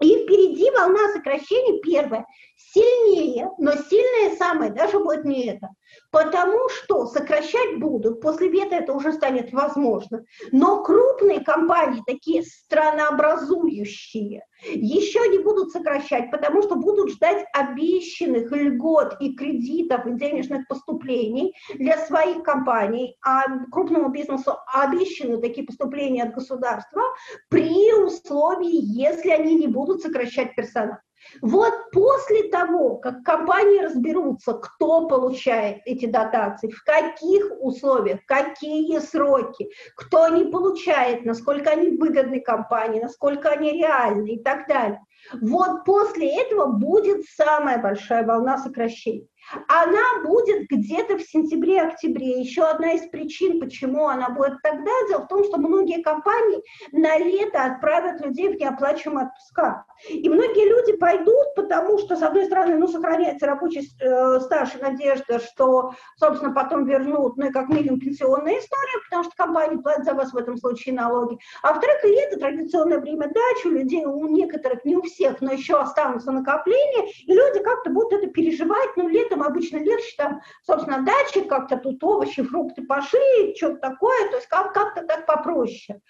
И 0.00 0.24
впереди 0.24 0.70
волна 0.70 1.12
сокращений 1.12 1.80
первая, 1.80 2.26
сильнее, 2.72 3.50
но 3.58 3.72
сильное 3.72 4.36
самое 4.36 4.72
даже 4.72 4.98
будет 4.98 5.24
не 5.24 5.46
это. 5.46 5.68
Потому 6.10 6.68
что 6.68 7.06
сокращать 7.06 7.78
будут, 7.78 8.20
после 8.20 8.48
вето 8.48 8.76
это 8.76 8.92
уже 8.92 9.12
станет 9.12 9.52
возможно. 9.52 10.24
Но 10.52 10.82
крупные 10.82 11.40
компании, 11.40 12.02
такие 12.06 12.42
странообразующие, 12.42 14.42
еще 14.72 15.28
не 15.28 15.38
будут 15.38 15.72
сокращать, 15.72 16.30
потому 16.30 16.62
что 16.62 16.76
будут 16.76 17.10
ждать 17.10 17.44
обещанных 17.52 18.50
льгот 18.50 19.16
и 19.20 19.34
кредитов 19.34 20.06
и 20.06 20.12
денежных 20.12 20.66
поступлений 20.68 21.54
для 21.74 21.98
своих 21.98 22.42
компаний, 22.42 23.16
а 23.24 23.44
крупному 23.70 24.10
бизнесу 24.10 24.56
обещаны 24.72 25.40
такие 25.40 25.66
поступления 25.66 26.24
от 26.24 26.34
государства 26.34 27.02
при 27.48 27.92
условии, 27.92 28.80
если 28.80 29.30
они 29.30 29.54
не 29.54 29.66
будут 29.66 30.02
сокращать 30.02 30.54
персонал. 30.54 30.98
Вот 31.42 31.74
после 31.92 32.44
того, 32.44 32.96
как 32.96 33.22
компании 33.22 33.80
разберутся, 33.80 34.54
кто 34.54 35.08
получает 35.08 35.78
эти 35.84 36.06
дотации, 36.06 36.70
в 36.70 36.82
каких 36.84 37.50
условиях, 37.60 38.20
какие 38.26 38.98
сроки, 38.98 39.70
кто 39.96 40.28
не 40.28 40.44
получает, 40.44 41.24
насколько 41.24 41.70
они 41.70 41.96
выгодны 41.96 42.40
компании, 42.40 43.00
насколько 43.00 43.50
они 43.50 43.72
реальны 43.72 44.34
и 44.34 44.42
так 44.42 44.68
далее. 44.68 45.00
Вот 45.40 45.84
после 45.84 46.40
этого 46.40 46.66
будет 46.66 47.24
самая 47.24 47.78
большая 47.80 48.26
волна 48.26 48.58
сокращений 48.58 49.28
она 49.68 50.22
будет 50.24 50.68
где-то 50.68 51.18
в 51.18 51.22
сентябре-октябре. 51.22 52.40
Еще 52.40 52.62
одна 52.62 52.92
из 52.92 53.08
причин, 53.08 53.60
почему 53.60 54.08
она 54.08 54.30
будет 54.30 54.60
тогда, 54.62 54.90
дело 55.08 55.22
в 55.22 55.28
том, 55.28 55.44
что 55.44 55.58
многие 55.58 56.02
компании 56.02 56.62
на 56.92 57.16
лето 57.18 57.64
отправят 57.64 58.24
людей 58.24 58.48
в 58.48 58.58
неоплачиваемые 58.58 59.26
отпуска. 59.26 59.84
И 60.08 60.28
многие 60.28 60.68
люди 60.68 60.96
пойдут, 60.96 61.54
потому 61.56 61.98
что, 61.98 62.16
с 62.16 62.22
одной 62.22 62.46
стороны, 62.46 62.76
ну, 62.76 62.88
сохраняется 62.88 63.46
рабочий 63.46 63.88
э, 64.00 64.40
стаж 64.40 64.74
и 64.74 64.82
надежда, 64.82 65.38
что, 65.38 65.94
собственно, 66.16 66.52
потом 66.52 66.84
вернут, 66.84 67.36
ну, 67.36 67.46
и 67.46 67.52
как 67.52 67.68
минимум 67.68 68.00
пенсионная 68.00 68.58
история, 68.58 69.02
потому 69.04 69.24
что 69.24 69.32
компании 69.36 69.80
платят 69.80 70.04
за 70.04 70.14
вас 70.14 70.32
в 70.32 70.36
этом 70.36 70.56
случае 70.56 70.94
налоги. 70.94 71.38
А 71.62 71.72
во-вторых, 71.72 72.04
лето 72.04 72.38
традиционное 72.38 72.98
время 72.98 73.28
дачи, 73.28 73.66
у 73.66 73.70
людей, 73.70 74.04
у 74.04 74.26
некоторых, 74.26 74.84
не 74.84 74.96
у 74.96 75.02
всех, 75.02 75.40
но 75.40 75.52
еще 75.52 75.78
останутся 75.78 76.32
накопления, 76.32 77.10
и 77.26 77.32
люди 77.32 77.62
как-то 77.62 77.90
будут 77.90 78.12
это 78.12 78.26
переживать, 78.28 78.96
ну, 78.96 79.08
лето 79.08 79.33
летом 79.34 79.42
обычно 79.42 79.78
легче, 79.78 80.14
там, 80.16 80.40
собственно, 80.62 81.04
дачи, 81.04 81.46
как-то 81.46 81.76
тут 81.76 82.02
овощи, 82.02 82.42
фрукты 82.42 82.82
пошли, 82.82 83.54
что-то 83.56 83.76
такое, 83.76 84.28
то 84.30 84.36
есть 84.36 84.48
как- 84.48 84.72
как-то 84.72 85.02
так 85.04 85.26
попроще. 85.26 86.00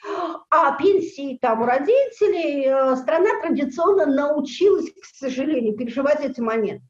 А 0.51 0.77
пенсии 0.77 1.39
там 1.41 1.63
у 1.63 1.67
родителей, 1.67 2.67
э, 2.67 2.97
страна 2.97 3.31
традиционно 3.43 4.07
научилась, 4.07 4.91
к 4.91 5.05
сожалению, 5.05 5.77
переживать 5.77 6.21
эти 6.21 6.41
моменты. 6.41 6.85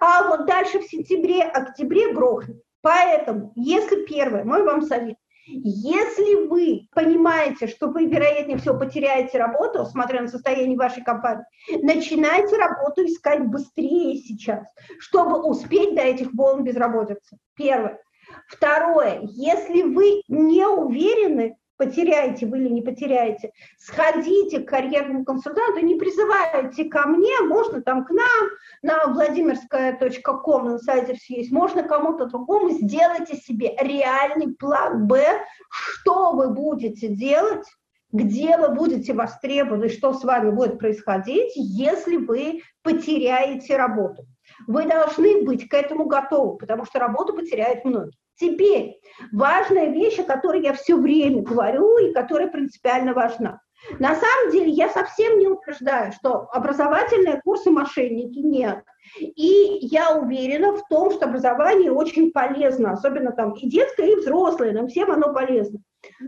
А 0.00 0.28
вот 0.28 0.46
дальше 0.46 0.80
в 0.80 0.84
сентябре, 0.84 1.42
октябре 1.42 2.12
грохнет. 2.12 2.62
Поэтому, 2.82 3.52
если 3.56 4.04
первое, 4.06 4.44
мой 4.44 4.62
вам 4.62 4.82
совет, 4.82 5.16
если 5.52 6.46
вы 6.46 6.88
понимаете, 6.94 7.66
что 7.66 7.88
вы, 7.88 8.06
вероятнее 8.06 8.58
всего, 8.58 8.78
потеряете 8.78 9.38
работу, 9.38 9.84
смотря 9.84 10.22
на 10.22 10.28
состояние 10.28 10.78
вашей 10.78 11.02
компании, 11.02 11.44
начинайте 11.82 12.56
работу 12.56 13.04
искать 13.04 13.46
быстрее 13.46 14.16
сейчас, 14.16 14.66
чтобы 14.98 15.42
успеть 15.42 15.94
до 15.94 16.02
этих 16.02 16.32
волн 16.32 16.62
безработицы. 16.62 17.38
Первое. 17.56 18.00
Второе. 18.48 19.20
Если 19.22 19.82
вы 19.82 20.22
не 20.28 20.66
уверены, 20.66 21.56
потеряете 21.80 22.44
вы 22.44 22.58
или 22.58 22.68
не 22.68 22.82
потеряете, 22.82 23.52
сходите 23.78 24.60
к 24.60 24.68
карьерному 24.68 25.24
консультанту, 25.24 25.80
не 25.80 25.94
призывайте 25.94 26.84
ко 26.84 27.08
мне, 27.08 27.40
можно 27.40 27.80
там 27.80 28.04
к 28.04 28.10
нам, 28.10 28.48
на 28.82 29.06
владимирская.ком 29.06 30.64
на 30.66 30.78
сайте 30.78 31.14
все 31.14 31.38
есть, 31.38 31.50
можно 31.50 31.82
кому-то 31.82 32.26
другому, 32.26 32.68
сделайте 32.70 33.34
себе 33.36 33.74
реальный 33.80 34.54
план 34.54 35.06
Б, 35.06 35.24
что 35.70 36.32
вы 36.32 36.50
будете 36.50 37.08
делать, 37.08 37.66
где 38.12 38.58
вы 38.58 38.74
будете 38.74 39.14
востребованы, 39.14 39.88
что 39.88 40.12
с 40.12 40.22
вами 40.22 40.50
будет 40.50 40.78
происходить, 40.78 41.52
если 41.54 42.16
вы 42.16 42.60
потеряете 42.82 43.78
работу. 43.78 44.26
Вы 44.66 44.84
должны 44.84 45.44
быть 45.44 45.66
к 45.66 45.72
этому 45.72 46.04
готовы, 46.04 46.58
потому 46.58 46.84
что 46.84 46.98
работу 46.98 47.32
потеряют 47.32 47.86
многие. 47.86 48.18
Теперь 48.40 48.98
важная 49.32 49.90
вещь, 49.90 50.18
о 50.18 50.24
которой 50.24 50.62
я 50.62 50.72
все 50.72 50.96
время 50.96 51.42
говорю 51.42 51.98
и 51.98 52.14
которая 52.14 52.48
принципиально 52.48 53.12
важна. 53.12 53.60
На 53.98 54.14
самом 54.14 54.50
деле 54.50 54.70
я 54.70 54.88
совсем 54.88 55.38
не 55.38 55.46
утверждаю, 55.46 56.12
что 56.12 56.48
образовательные 56.50 57.40
курсы 57.42 57.70
мошенники 57.70 58.38
нет. 58.38 58.82
И 59.20 59.78
я 59.82 60.16
уверена 60.16 60.72
в 60.72 60.86
том, 60.88 61.10
что 61.10 61.26
образование 61.26 61.92
очень 61.92 62.32
полезно, 62.32 62.92
особенно 62.92 63.32
там 63.32 63.52
и 63.52 63.68
детское, 63.68 64.12
и 64.12 64.16
взрослое, 64.16 64.72
нам 64.72 64.88
всем 64.88 65.10
оно 65.10 65.32
полезно. 65.32 65.80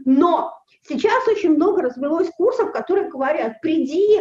Но 0.05 0.53
сейчас 0.87 1.27
очень 1.29 1.55
много 1.55 1.83
развелось 1.83 2.31
курсов, 2.31 2.73
которые 2.73 3.09
говорят, 3.09 3.61
приди 3.61 4.21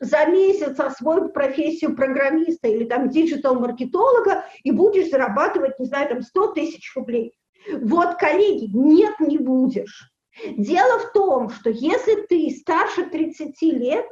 за 0.00 0.26
месяц 0.26 0.78
освоить 0.78 1.32
профессию 1.32 1.94
программиста 1.94 2.68
или 2.68 2.84
там 2.84 3.08
диджитал-маркетолога 3.08 4.44
и 4.62 4.70
будешь 4.70 5.10
зарабатывать, 5.10 5.78
не 5.78 5.86
знаю, 5.86 6.08
там 6.08 6.22
100 6.22 6.52
тысяч 6.52 6.92
рублей. 6.94 7.34
Вот, 7.80 8.16
коллеги, 8.16 8.70
нет, 8.74 9.20
не 9.20 9.38
будешь. 9.38 10.10
Дело 10.56 10.98
в 10.98 11.12
том, 11.12 11.50
что 11.50 11.70
если 11.70 12.26
ты 12.26 12.50
старше 12.50 13.06
30 13.06 13.62
лет, 13.62 14.04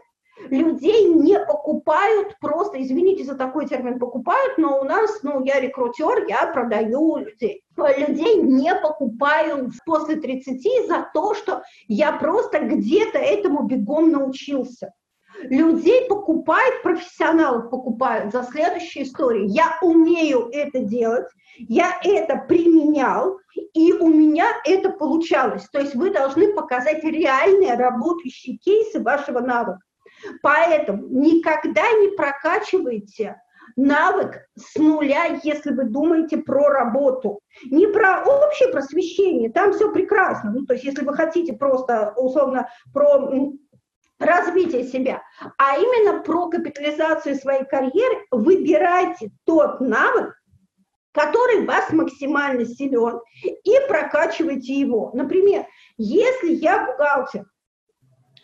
людей 0.49 1.09
не 1.09 1.39
покупают 1.39 2.37
просто, 2.41 2.81
извините 2.83 3.25
за 3.25 3.35
такой 3.35 3.67
термин, 3.67 3.99
покупают, 3.99 4.57
но 4.57 4.81
у 4.81 4.85
нас, 4.85 5.23
ну, 5.23 5.45
я 5.45 5.61
рекрутер, 5.61 6.27
я 6.29 6.47
продаю 6.47 7.17
людей. 7.17 7.63
Людей 7.77 8.37
не 8.37 8.75
покупаю 8.75 9.71
после 9.85 10.17
30 10.17 10.89
за 10.89 11.11
то, 11.13 11.35
что 11.35 11.63
я 11.89 12.13
просто 12.13 12.61
где-то 12.61 13.19
этому 13.19 13.65
бегом 13.65 14.11
научился. 14.11 14.93
Людей 15.43 16.07
покупают, 16.09 16.83
профессионалов 16.83 17.71
покупают 17.71 18.33
за 18.33 18.43
следующие 18.45 19.05
истории. 19.05 19.49
Я 19.49 19.79
умею 19.83 20.49
это 20.53 20.81
делать, 20.81 21.27
я 21.59 21.99
это 22.03 22.37
применял, 22.49 23.39
и 23.75 23.93
у 23.93 24.09
меня 24.09 24.47
это 24.65 24.91
получалось. 24.91 25.69
То 25.73 25.81
есть 25.81 25.95
вы 25.95 26.11
должны 26.11 26.53
показать 26.53 27.03
реальные 27.05 27.75
работающие 27.75 28.57
кейсы 28.57 29.01
вашего 29.01 29.41
навыка. 29.41 29.81
Поэтому 30.43 31.07
никогда 31.09 31.83
не 31.93 32.17
прокачивайте 32.17 33.37
навык 33.77 34.47
с 34.57 34.77
нуля, 34.77 35.41
если 35.43 35.73
вы 35.73 35.85
думаете 35.85 36.39
про 36.39 36.69
работу. 36.69 37.41
Не 37.65 37.87
про 37.87 38.23
общее 38.23 38.69
просвещение, 38.69 39.51
там 39.51 39.73
все 39.73 39.91
прекрасно. 39.91 40.53
Ну, 40.55 40.67
то 40.67 40.75
есть 40.75 40.85
если 40.85 41.05
вы 41.05 41.15
хотите 41.15 41.53
просто, 41.53 42.13
условно, 42.17 42.69
про 42.93 43.53
развитие 44.23 44.85
себя, 44.85 45.23
а 45.59 45.77
именно 45.77 46.23
про 46.23 46.49
капитализацию 46.49 47.37
своей 47.37 47.65
карьеры, 47.65 48.25
выбирайте 48.31 49.31
тот 49.45 49.81
навык, 49.81 50.35
который 51.13 51.67
вас 51.67 51.93
максимально 51.93 52.65
силен, 52.65 53.21
и 53.43 53.73
прокачивайте 53.89 54.75
его. 54.75 55.11
Например, 55.15 55.67
если 55.99 56.53
я 56.53 56.87
бухгалтер, 56.87 57.45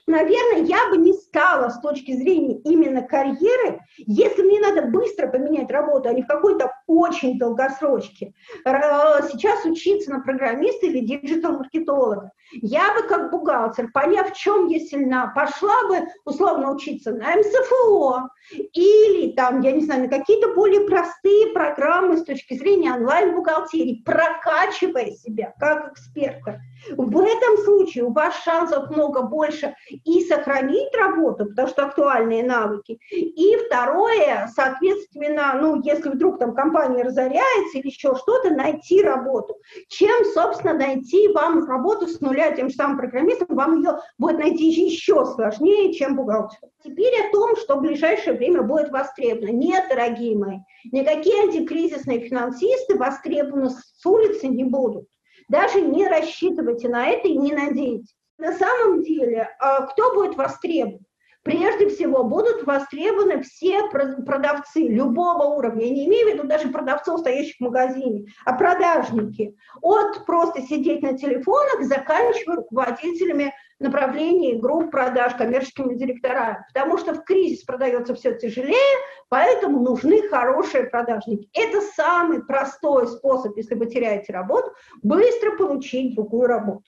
наверное, 0.07 0.65
я 0.65 0.89
бы 0.91 0.99
не 0.99 1.13
стала 1.13 1.71
с 1.71 1.81
точки 1.81 2.13
зрения 2.13 2.59
именно 2.61 3.03
карьеры, 3.03 3.81
если 3.97 4.43
мне 4.43 4.61
надо 4.61 4.83
быстро 4.89 5.29
поменять 5.29 5.71
работу, 5.71 6.09
а 6.09 6.13
не 6.13 6.23
в 6.23 6.27
какой-то 6.27 6.73
очень 6.89 7.39
долгосрочке, 7.39 8.33
сейчас 8.65 9.65
учиться 9.65 10.11
на 10.11 10.21
программиста 10.21 10.87
или 10.87 11.07
диджитал-маркетолога. 11.07 12.33
Я 12.51 12.95
бы 12.95 13.07
как 13.07 13.31
бухгалтер, 13.31 13.93
поняв, 13.93 14.31
в 14.33 14.37
чем 14.37 14.69
я 14.69 14.81
сильна, 14.81 15.31
пошла 15.37 15.87
бы 15.87 16.09
условно 16.25 16.73
учиться 16.73 17.13
на 17.13 17.37
МСФО 17.37 18.31
или 18.73 19.33
там, 19.33 19.61
я 19.61 19.73
не 19.73 19.83
знаю, 19.85 20.05
на 20.05 20.09
какие-то 20.09 20.55
более 20.55 20.81
простые 20.89 21.49
программы 21.49 22.17
с 22.17 22.25
точки 22.25 22.55
зрения 22.55 22.95
онлайн-бухгалтерии, 22.95 24.03
прокачивая 24.03 25.11
себя 25.11 25.53
как 25.61 25.93
эксперта. 25.93 26.59
В 26.97 27.21
этом 27.21 27.59
случае 27.65 28.05
у 28.05 28.13
вас 28.13 28.35
шансов 28.43 28.89
много 28.89 29.23
больше 29.23 29.75
и 29.91 30.25
сохранить 30.25 30.95
работу, 30.95 31.45
потому 31.47 31.69
что 31.69 31.85
актуальные 31.85 32.45
навыки, 32.45 32.99
и 33.11 33.57
второе, 33.67 34.49
соответственно, 34.55 35.59
ну, 35.61 35.83
если 35.83 36.09
вдруг 36.09 36.39
там 36.39 36.55
компания 36.55 36.78
разоряется 36.87 37.79
или 37.79 37.89
еще 37.89 38.15
что-то, 38.15 38.51
найти 38.51 39.03
работу. 39.03 39.57
Чем, 39.89 40.25
собственно, 40.33 40.75
найти 40.75 41.29
вам 41.29 41.65
работу 41.67 42.07
с 42.07 42.21
нуля 42.21 42.53
тем 42.53 42.69
же 42.69 42.77
самым 42.77 42.99
программистом, 42.99 43.49
вам 43.51 43.79
ее 43.79 43.99
будет 44.19 44.39
найти 44.39 44.69
еще 44.69 45.25
сложнее, 45.27 45.93
чем 45.93 46.17
бухгалтер. 46.17 46.59
Теперь 46.85 47.27
о 47.27 47.33
том, 47.33 47.57
что 47.57 47.77
в 47.77 47.81
ближайшее 47.81 48.37
время 48.37 48.63
будет 48.63 48.91
востребовано. 48.91 49.51
Нет, 49.51 49.87
дорогие 49.89 50.37
мои, 50.37 50.59
никакие 50.93 51.43
антикризисные 51.43 52.21
финансисты 52.21 52.97
востребованы 52.97 53.71
с 53.71 54.07
улицы 54.07 54.47
не 54.49 54.65
будут. 54.65 55.09
Даже 55.49 55.81
не 55.81 56.07
рассчитывайте 56.07 56.89
на 56.89 57.09
это 57.09 57.27
и 57.29 57.37
не 57.37 57.53
надейтесь. 57.53 58.15
На 58.39 58.53
самом 58.53 59.03
деле, 59.03 59.49
а, 59.59 59.87
кто 59.87 60.15
будет 60.15 60.37
востребован? 60.37 61.05
Прежде 61.49 61.89
всего, 61.89 62.25
будут 62.25 62.67
востребованы 62.67 63.43
все 63.43 63.89
продавцы 63.89 64.81
любого 64.81 65.45
уровня. 65.45 65.87
Я 65.87 65.95
не 65.95 66.07
имею 66.07 66.29
в 66.29 66.35
виду 66.35 66.47
даже 66.47 66.69
продавцов, 66.69 67.21
стоящих 67.21 67.57
в 67.57 67.63
магазине, 67.63 68.27
а 68.45 68.53
продажники. 68.53 69.57
От 69.81 70.27
просто 70.27 70.61
сидеть 70.61 71.01
на 71.01 71.17
телефонах, 71.17 71.85
заканчивая 71.85 72.57
руководителями 72.57 73.55
направлений 73.79 74.59
групп 74.59 74.91
продаж, 74.91 75.37
коммерческими 75.37 75.95
директорами. 75.95 76.67
Потому 76.75 76.99
что 76.99 77.15
в 77.15 77.25
кризис 77.25 77.65
продается 77.65 78.15
все 78.15 78.35
тяжелее, 78.35 78.99
поэтому 79.31 79.81
нужны 79.81 80.29
хорошие 80.29 80.85
продажники. 80.85 81.49
Это 81.55 81.81
самый 81.97 82.45
простой 82.45 83.09
способ, 83.09 83.57
если 83.57 83.75
вы 83.75 83.87
теряете 83.87 84.35
работу, 84.35 84.71
быстро 85.03 85.57
получить 85.57 86.15
другую 86.15 86.47
работу. 86.47 86.85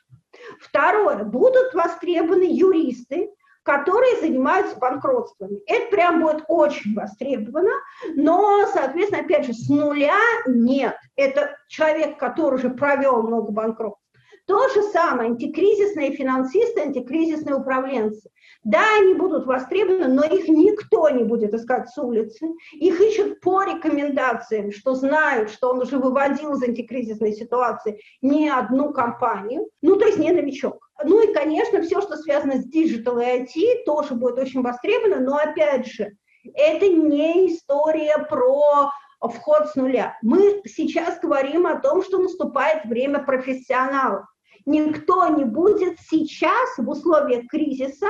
Второе. 0.60 1.24
Будут 1.24 1.72
востребованы 1.72 2.44
юристы, 2.44 3.30
которые 3.62 4.20
занимаются 4.20 4.78
банкротствами. 4.78 5.60
Это 5.66 5.90
прям 5.90 6.20
будет 6.20 6.44
очень 6.48 6.94
востребовано, 6.94 7.72
но, 8.14 8.66
соответственно, 8.72 9.22
опять 9.22 9.46
же, 9.46 9.52
с 9.52 9.68
нуля 9.68 10.18
нет. 10.46 10.96
Это 11.16 11.56
человек, 11.68 12.18
который 12.18 12.56
уже 12.56 12.70
провел 12.70 13.22
много 13.22 13.52
банкротств. 13.52 14.00
То 14.46 14.68
же 14.70 14.82
самое 14.82 15.30
антикризисные 15.30 16.10
финансисты, 16.10 16.80
антикризисные 16.80 17.54
управленцы. 17.54 18.30
Да, 18.64 18.82
они 19.00 19.14
будут 19.14 19.46
востребованы, 19.46 20.08
но 20.08 20.24
их 20.24 20.48
никто 20.48 21.08
не 21.08 21.22
будет 21.22 21.54
искать 21.54 21.88
с 21.88 21.96
улицы. 21.96 22.48
Их 22.72 23.00
ищут 23.00 23.40
по 23.40 23.62
рекомендациям, 23.62 24.72
что 24.72 24.94
знают, 24.94 25.50
что 25.50 25.70
он 25.70 25.78
уже 25.78 25.98
выводил 25.98 26.54
из 26.54 26.62
антикризисной 26.64 27.32
ситуации 27.32 28.00
не 28.22 28.50
одну 28.50 28.92
компанию, 28.92 29.68
ну, 29.82 29.96
то 29.96 30.06
есть 30.06 30.18
не 30.18 30.32
новичок. 30.32 30.89
Ну 31.04 31.22
и, 31.22 31.32
конечно, 31.32 31.82
все, 31.82 32.00
что 32.00 32.16
связано 32.16 32.56
с 32.56 32.64
digital 32.64 33.18
и 33.18 33.24
IT, 33.24 33.84
тоже 33.84 34.14
будет 34.14 34.38
очень 34.38 34.62
востребовано, 34.62 35.20
но, 35.20 35.36
опять 35.36 35.86
же, 35.86 36.10
это 36.54 36.88
не 36.88 37.54
история 37.54 38.18
про 38.28 38.90
вход 39.20 39.68
с 39.68 39.74
нуля. 39.76 40.18
Мы 40.22 40.62
сейчас 40.64 41.20
говорим 41.20 41.66
о 41.66 41.78
том, 41.80 42.02
что 42.02 42.18
наступает 42.18 42.84
время 42.84 43.20
профессионалов 43.20 44.24
никто 44.66 45.28
не 45.28 45.44
будет 45.44 45.98
сейчас 46.00 46.78
в 46.78 46.88
условиях 46.88 47.46
кризиса 47.48 48.06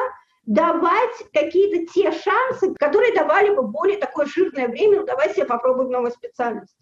давать 0.47 1.15
какие-то 1.33 1.93
те 1.93 2.11
шансы, 2.13 2.75
которые 2.75 3.15
давали 3.15 3.55
бы 3.55 3.63
более 3.63 3.99
такое 3.99 4.27
жирное 4.27 4.69
время, 4.69 5.01
ну 5.01 5.07
давай 5.07 5.33
себе 5.33 5.45
попробуем 5.45 5.91
новой 5.91 6.11
специальности. 6.11 6.77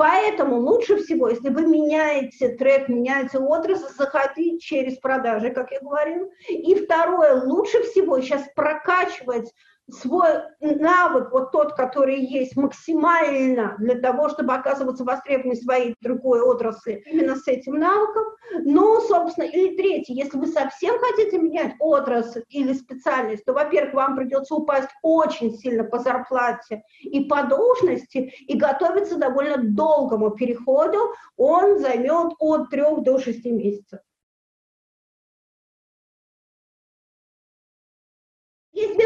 Поэтому 0.00 0.56
лучше 0.56 0.96
всего, 0.96 1.28
если 1.28 1.50
вы 1.50 1.66
меняете 1.66 2.56
трек, 2.56 2.88
меняете 2.88 3.36
отрасль, 3.36 3.92
заходить 3.94 4.62
через 4.62 4.96
продажи, 4.96 5.50
как 5.50 5.72
я 5.72 5.80
говорила. 5.80 6.26
И 6.48 6.74
второе, 6.74 7.42
лучше 7.44 7.82
всего 7.82 8.18
сейчас 8.22 8.42
прокачивать 8.56 9.52
свой 9.94 10.28
навык, 10.60 11.32
вот 11.32 11.52
тот, 11.52 11.74
который 11.74 12.20
есть, 12.20 12.56
максимально 12.56 13.76
для 13.78 13.98
того, 13.98 14.28
чтобы 14.28 14.54
оказываться 14.54 15.04
востребованной 15.04 15.56
в 15.56 15.62
своей 15.62 15.94
другой 16.00 16.40
отрасли, 16.40 17.02
именно 17.06 17.36
с 17.36 17.46
этим 17.46 17.74
навыком. 17.74 18.24
Но, 18.64 19.00
собственно, 19.00 19.44
и 19.44 19.76
третье, 19.76 20.14
если 20.14 20.38
вы 20.38 20.46
совсем 20.46 20.98
хотите 20.98 21.38
менять 21.38 21.74
отрасль 21.78 22.42
или 22.48 22.72
специальность, 22.72 23.44
то, 23.44 23.52
во-первых, 23.52 23.94
вам 23.94 24.16
придется 24.16 24.54
упасть 24.54 24.88
очень 25.02 25.56
сильно 25.56 25.84
по 25.84 25.98
зарплате 25.98 26.82
и 27.00 27.24
по 27.24 27.44
должности, 27.44 28.32
и 28.46 28.56
готовиться 28.56 29.16
довольно 29.16 29.56
долгому 29.58 30.30
переходу, 30.30 31.14
он 31.36 31.78
займет 31.78 32.32
от 32.38 32.70
трех 32.70 33.02
до 33.02 33.18
шести 33.18 33.50
месяцев. 33.50 34.00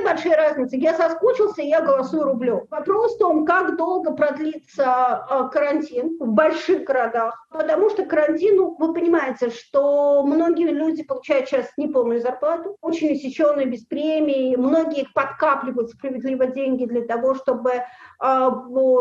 Большие 0.05 0.37
разницы. 0.37 0.77
Я 0.77 0.95
соскучился, 0.95 1.63
я 1.63 1.81
голосую 1.81 2.25
рублем. 2.25 2.67
Вопрос 2.71 3.17
в 3.17 3.19
том, 3.19 3.45
как 3.45 3.77
долго 3.77 4.13
продлится 4.13 5.27
э, 5.29 5.49
карантин 5.53 6.17
в 6.21 6.29
больших 6.29 6.85
городах. 6.85 7.47
Потому 7.51 7.91
что 7.91 8.05
карантин, 8.05 8.57
ну, 8.57 8.77
вы 8.79 8.93
понимаете, 8.93 9.51
что 9.51 10.23
многие 10.25 10.71
люди 10.71 11.03
получают 11.03 11.49
сейчас 11.49 11.71
неполную 11.77 12.21
зарплату, 12.21 12.77
очень 12.81 13.13
усеченные 13.13 13.67
без 13.67 13.85
премии, 13.85 14.57
многие 14.57 15.07
подкапливают 15.15 15.91
справедливо 15.91 16.47
деньги 16.47 16.85
для 16.85 17.03
того, 17.03 17.35
чтобы, 17.35 17.73
э, 17.73 18.51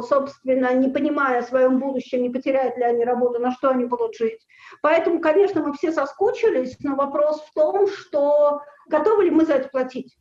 собственно, 0.08 0.74
не 0.74 0.90
понимая 0.90 1.40
о 1.40 1.44
своем 1.44 1.80
будущем, 1.80 2.24
не 2.24 2.30
потеряют 2.30 2.78
ли 2.78 2.84
они 2.84 3.04
работу, 3.04 3.40
на 3.40 3.52
что 3.52 3.70
они 3.70 3.86
будут 3.86 4.16
жить. 4.16 4.46
Поэтому, 4.82 5.20
конечно, 5.20 5.62
мы 5.62 5.74
все 5.74 5.92
соскучились, 5.92 6.78
но 6.82 6.96
вопрос 6.96 7.42
в 7.42 7.54
том, 7.54 7.88
что 7.88 8.62
готовы 8.88 9.26
ли 9.26 9.32
мы 9.32 9.46
за 9.46 9.54
это 9.56 9.70
платить. 9.70 10.18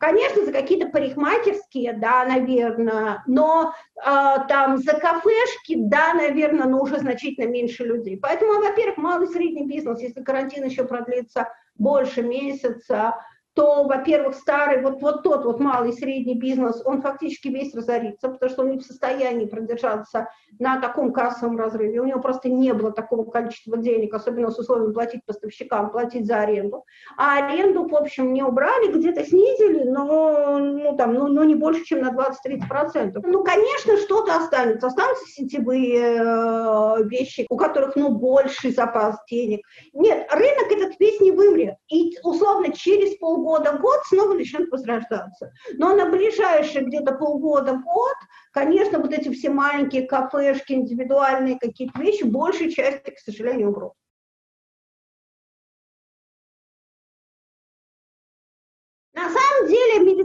Конечно, 0.00 0.46
за 0.46 0.52
какие-то 0.52 0.88
парикмахерские, 0.88 1.92
да, 1.92 2.24
наверное, 2.24 3.22
но 3.26 3.74
э, 3.96 4.02
там 4.48 4.78
за 4.78 4.94
кафешки, 4.94 5.74
да, 5.76 6.14
наверное, 6.14 6.66
но 6.66 6.80
уже 6.80 7.00
значительно 7.00 7.46
меньше 7.46 7.84
людей. 7.84 8.16
Поэтому, 8.16 8.62
во-первых, 8.62 8.96
малый 8.96 9.28
и 9.28 9.30
средний 9.30 9.66
бизнес, 9.66 10.00
если 10.00 10.22
карантин 10.22 10.64
еще 10.64 10.84
продлится 10.84 11.52
больше 11.74 12.22
месяца, 12.22 13.16
то, 13.60 13.84
во-первых, 13.84 14.36
старый, 14.36 14.80
вот, 14.80 15.02
вот 15.02 15.22
тот 15.22 15.44
вот 15.44 15.60
малый 15.60 15.90
и 15.90 15.92
средний 15.92 16.34
бизнес, 16.34 16.80
он 16.82 17.02
фактически 17.02 17.48
весь 17.48 17.74
разорится, 17.74 18.30
потому 18.30 18.50
что 18.50 18.62
он 18.62 18.70
не 18.70 18.78
в 18.78 18.82
состоянии 18.82 19.44
продержаться 19.44 20.28
на 20.58 20.80
таком 20.80 21.12
кассовом 21.12 21.58
разрыве. 21.58 22.00
У 22.00 22.06
него 22.06 22.20
просто 22.20 22.48
не 22.48 22.72
было 22.72 22.90
такого 22.90 23.30
количества 23.30 23.76
денег, 23.76 24.14
особенно 24.14 24.50
с 24.50 24.58
условием 24.58 24.94
платить 24.94 25.26
поставщикам, 25.26 25.90
платить 25.90 26.26
за 26.26 26.40
аренду. 26.40 26.86
А 27.18 27.36
аренду, 27.36 27.86
в 27.86 27.94
общем, 27.94 28.32
не 28.32 28.42
убрали, 28.42 28.92
где-то 28.92 29.26
снизили, 29.26 29.84
но, 29.84 30.58
ну, 30.58 30.96
там, 30.96 31.12
ну, 31.12 31.26
ну, 31.28 31.44
не 31.44 31.54
больше, 31.54 31.84
чем 31.84 32.00
на 32.00 32.12
20-30%. 32.12 33.20
Ну, 33.22 33.44
конечно, 33.44 33.98
что-то 33.98 34.38
останется. 34.38 34.86
Останутся 34.86 35.26
сетевые 35.26 35.98
э, 35.98 37.04
вещи, 37.04 37.46
у 37.50 37.58
которых, 37.58 37.94
ну, 37.94 38.08
больший 38.08 38.72
запас 38.72 39.18
денег. 39.30 39.60
Нет, 39.92 40.26
рынок 40.32 40.72
этот 40.72 40.98
весь 40.98 41.20
не 41.20 41.30
вымрет. 41.30 41.74
И, 41.92 42.16
условно, 42.22 42.72
через 42.72 43.18
полгода 43.18 43.49
полгода-год 43.50 44.00
снова 44.06 44.34
начнет 44.34 44.70
возрождаться. 44.70 45.52
Но 45.74 45.94
на 45.94 46.08
ближайшие 46.08 46.84
где-то 46.84 47.14
полгода-год, 47.14 48.16
конечно, 48.52 48.98
вот 48.98 49.12
эти 49.12 49.32
все 49.32 49.50
маленькие 49.50 50.06
кафешки, 50.06 50.72
индивидуальные 50.72 51.58
какие-то 51.58 51.98
вещи, 52.00 52.24
большей 52.24 52.72
части, 52.72 53.10
к 53.10 53.18
сожалению, 53.18 53.70
умрут. 53.70 53.92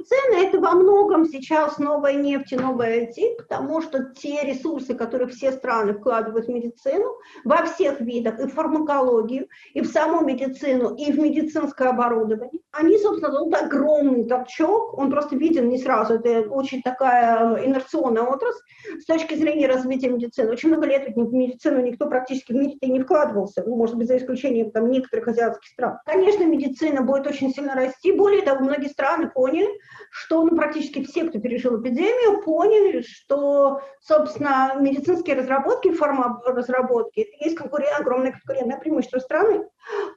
Медицина 0.05 0.47
это 0.47 0.59
во 0.59 0.71
многом 0.71 1.25
сейчас 1.25 1.77
новая 1.77 2.13
нефть 2.13 2.53
и 2.53 2.55
новая 2.57 3.07
IT, 3.07 3.37
потому 3.37 3.81
что 3.81 4.11
те 4.15 4.41
ресурсы, 4.43 4.93
которые 4.93 5.27
все 5.27 5.51
страны 5.51 5.93
вкладывают 5.93 6.47
в 6.47 6.49
медицину, 6.49 7.17
во 7.43 7.63
всех 7.65 7.99
видах, 8.01 8.39
и 8.39 8.47
в 8.47 8.53
фармакологию, 8.53 9.47
и 9.73 9.81
в 9.81 9.87
саму 9.87 10.21
медицину, 10.21 10.95
и 10.95 11.11
в 11.11 11.19
медицинское 11.19 11.89
оборудование, 11.89 12.61
они, 12.71 12.97
собственно, 12.97 13.31
дадут 13.31 13.55
огромный 13.55 14.25
толчок, 14.25 14.97
он 14.97 15.09
просто 15.09 15.35
виден 15.35 15.69
не 15.69 15.77
сразу, 15.77 16.15
это 16.15 16.49
очень 16.49 16.81
такая 16.81 17.65
инерционная 17.65 18.23
отрасль 18.23 18.59
с 18.99 19.05
точки 19.05 19.35
зрения 19.35 19.67
развития 19.67 20.09
медицины. 20.09 20.51
Очень 20.51 20.69
много 20.69 20.87
лет 20.87 21.07
в 21.15 21.33
медицину 21.33 21.81
никто 21.81 22.07
практически 22.07 22.51
в 22.51 22.55
мире 22.55 22.77
не 22.81 22.99
вкладывался, 22.99 23.63
ну, 23.65 23.75
может 23.75 23.95
быть, 23.95 24.07
за 24.07 24.17
исключением 24.17 24.71
там, 24.71 24.89
некоторых 24.89 25.27
азиатских 25.27 25.69
стран. 25.69 25.97
Конечно, 26.05 26.43
медицина 26.43 27.01
будет 27.01 27.27
очень 27.27 27.51
сильно 27.51 27.75
расти, 27.75 28.11
более 28.11 28.41
того, 28.41 28.63
многие 28.63 28.87
страны 28.87 29.29
поняли, 29.29 29.69
что 30.17 30.43
ну, 30.43 30.55
практически 30.55 31.03
все, 31.03 31.25
кто 31.25 31.39
пережил 31.39 31.81
эпидемию, 31.81 32.41
поняли, 32.41 33.01
что, 33.01 33.81
собственно, 33.99 34.75
медицинские 34.79 35.35
разработки, 35.35 35.91
фармразработки, 35.91 37.19
это 37.19 37.43
есть 37.43 37.57
конкурент, 37.57 37.99
огромное 37.99 38.31
конкурентное 38.31 38.79
преимущество 38.79 39.19
страны. 39.19 39.67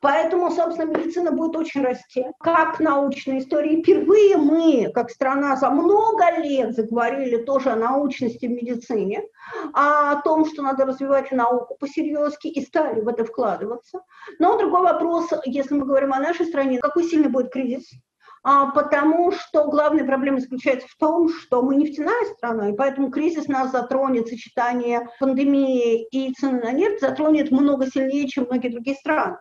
Поэтому, 0.01 0.53
собственно, 0.53 0.89
медицина 0.89 1.33
будет 1.33 1.57
очень 1.57 1.83
расти. 1.83 2.25
Как 2.39 2.79
научная 2.79 3.41
история. 3.41 3.83
Впервые 3.83 4.37
мы, 4.37 4.93
как 4.95 5.11
страна, 5.11 5.57
за 5.57 5.69
много 5.69 6.31
лет 6.39 6.77
заговорили 6.77 7.39
тоже 7.39 7.71
о 7.71 7.77
научности 7.77 8.47
в 8.47 8.51
медицине, 8.51 9.25
о 9.75 10.23
том, 10.23 10.47
что 10.47 10.63
надо 10.63 10.87
развивать 10.87 11.33
науку 11.33 11.77
посерьезки, 11.79 12.47
и 12.47 12.65
стали 12.65 13.01
в 13.01 13.09
это 13.09 13.25
вкладываться. 13.25 14.03
Но 14.39 14.57
другой 14.59 14.83
вопрос, 14.83 15.29
если 15.45 15.75
мы 15.75 15.87
говорим 15.87 16.13
о 16.13 16.21
нашей 16.21 16.47
стране, 16.47 16.79
какой 16.79 17.03
сильный 17.03 17.31
будет 17.31 17.51
кризис, 17.51 17.91
потому 18.43 19.33
что 19.33 19.67
главная 19.67 20.05
проблема 20.05 20.41
заключается 20.41 20.89
в 20.89 20.97
том, 20.97 21.29
что 21.29 21.63
мы 21.63 21.77
нефтяная 21.77 22.25
страна, 22.37 22.71
и 22.71 22.77
поэтому 22.77 23.11
кризис 23.11 23.49
нас 23.49 23.71
затронет, 23.71 24.29
сочетание 24.29 25.09
пандемии 25.21 26.07
и 26.11 26.33
цены 26.35 26.61
на 26.61 26.73
нефть 26.73 27.01
затронет 27.01 27.51
много 27.51 27.87
сильнее, 27.87 28.29
чем 28.29 28.45
многие 28.45 28.69
другие 28.69 28.97
страны. 28.97 29.37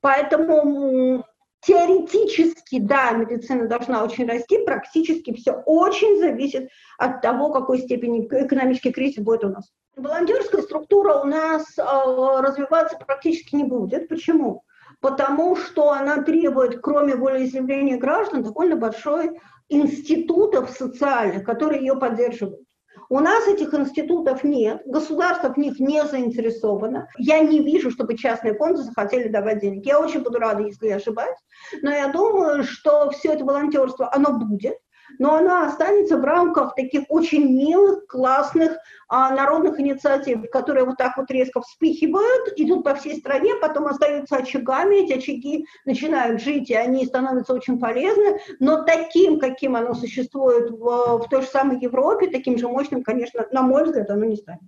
Поэтому 0.00 1.24
теоретически, 1.62 2.80
да, 2.80 3.12
медицина 3.12 3.66
должна 3.66 4.04
очень 4.04 4.26
расти, 4.26 4.64
практически 4.64 5.34
все 5.34 5.62
очень 5.66 6.18
зависит 6.18 6.68
от 6.98 7.22
того, 7.22 7.50
какой 7.52 7.78
степени 7.78 8.26
экономический 8.26 8.92
кризис 8.92 9.22
будет 9.22 9.44
у 9.44 9.48
нас. 9.48 9.70
Волонтерская 9.96 10.62
структура 10.62 11.20
у 11.20 11.24
нас 11.24 11.78
э, 11.78 11.82
развиваться 11.82 12.96
практически 12.96 13.54
не 13.54 13.64
будет. 13.64 14.08
Почему? 14.08 14.64
Потому 15.02 15.56
что 15.56 15.90
она 15.90 16.22
требует, 16.22 16.80
кроме 16.80 17.16
волеизъявления 17.16 17.98
граждан, 17.98 18.44
довольно 18.44 18.76
большой 18.76 19.38
институтов 19.68 20.70
социальных, 20.70 21.44
которые 21.44 21.80
ее 21.80 21.96
поддерживают. 21.96 22.62
У 23.08 23.18
нас 23.18 23.46
этих 23.48 23.74
институтов 23.74 24.44
нет, 24.44 24.80
государство 24.86 25.52
в 25.52 25.56
них 25.58 25.78
не 25.80 26.02
заинтересовано. 26.04 27.08
Я 27.18 27.40
не 27.40 27.58
вижу, 27.58 27.90
чтобы 27.90 28.16
частные 28.16 28.54
фонды 28.54 28.82
захотели 28.82 29.28
давать 29.28 29.60
денег. 29.60 29.84
Я 29.84 29.98
очень 29.98 30.22
буду 30.22 30.38
рада, 30.38 30.62
если 30.62 30.86
я 30.88 30.96
ошибаюсь, 30.96 31.36
но 31.82 31.90
я 31.90 32.08
думаю, 32.08 32.62
что 32.62 33.10
все 33.10 33.32
это 33.32 33.44
волонтерство, 33.44 34.08
оно 34.14 34.38
будет 34.38 34.78
но 35.18 35.36
она 35.36 35.66
останется 35.66 36.16
в 36.16 36.24
рамках 36.24 36.74
таких 36.74 37.04
очень 37.08 37.44
милых, 37.56 38.06
классных 38.06 38.78
а, 39.08 39.30
народных 39.34 39.78
инициатив, 39.80 40.50
которые 40.50 40.84
вот 40.84 40.96
так 40.96 41.16
вот 41.16 41.30
резко 41.30 41.60
вспыхивают, 41.60 42.52
идут 42.56 42.84
по 42.84 42.94
всей 42.94 43.18
стране, 43.18 43.54
потом 43.60 43.86
остаются 43.86 44.36
очагами, 44.36 45.04
эти 45.04 45.14
очаги 45.14 45.66
начинают 45.84 46.40
жить, 46.40 46.70
и 46.70 46.74
они 46.74 47.06
становятся 47.06 47.54
очень 47.54 47.78
полезны, 47.78 48.40
но 48.60 48.82
таким, 48.84 49.38
каким 49.38 49.76
оно 49.76 49.94
существует 49.94 50.70
в, 50.70 51.18
в 51.18 51.28
той 51.28 51.42
же 51.42 51.48
самой 51.48 51.78
Европе, 51.80 52.28
таким 52.28 52.58
же 52.58 52.68
мощным, 52.68 53.02
конечно, 53.02 53.46
на 53.52 53.62
мой 53.62 53.84
взгляд, 53.84 54.10
оно 54.10 54.24
не 54.24 54.36
станет. 54.36 54.62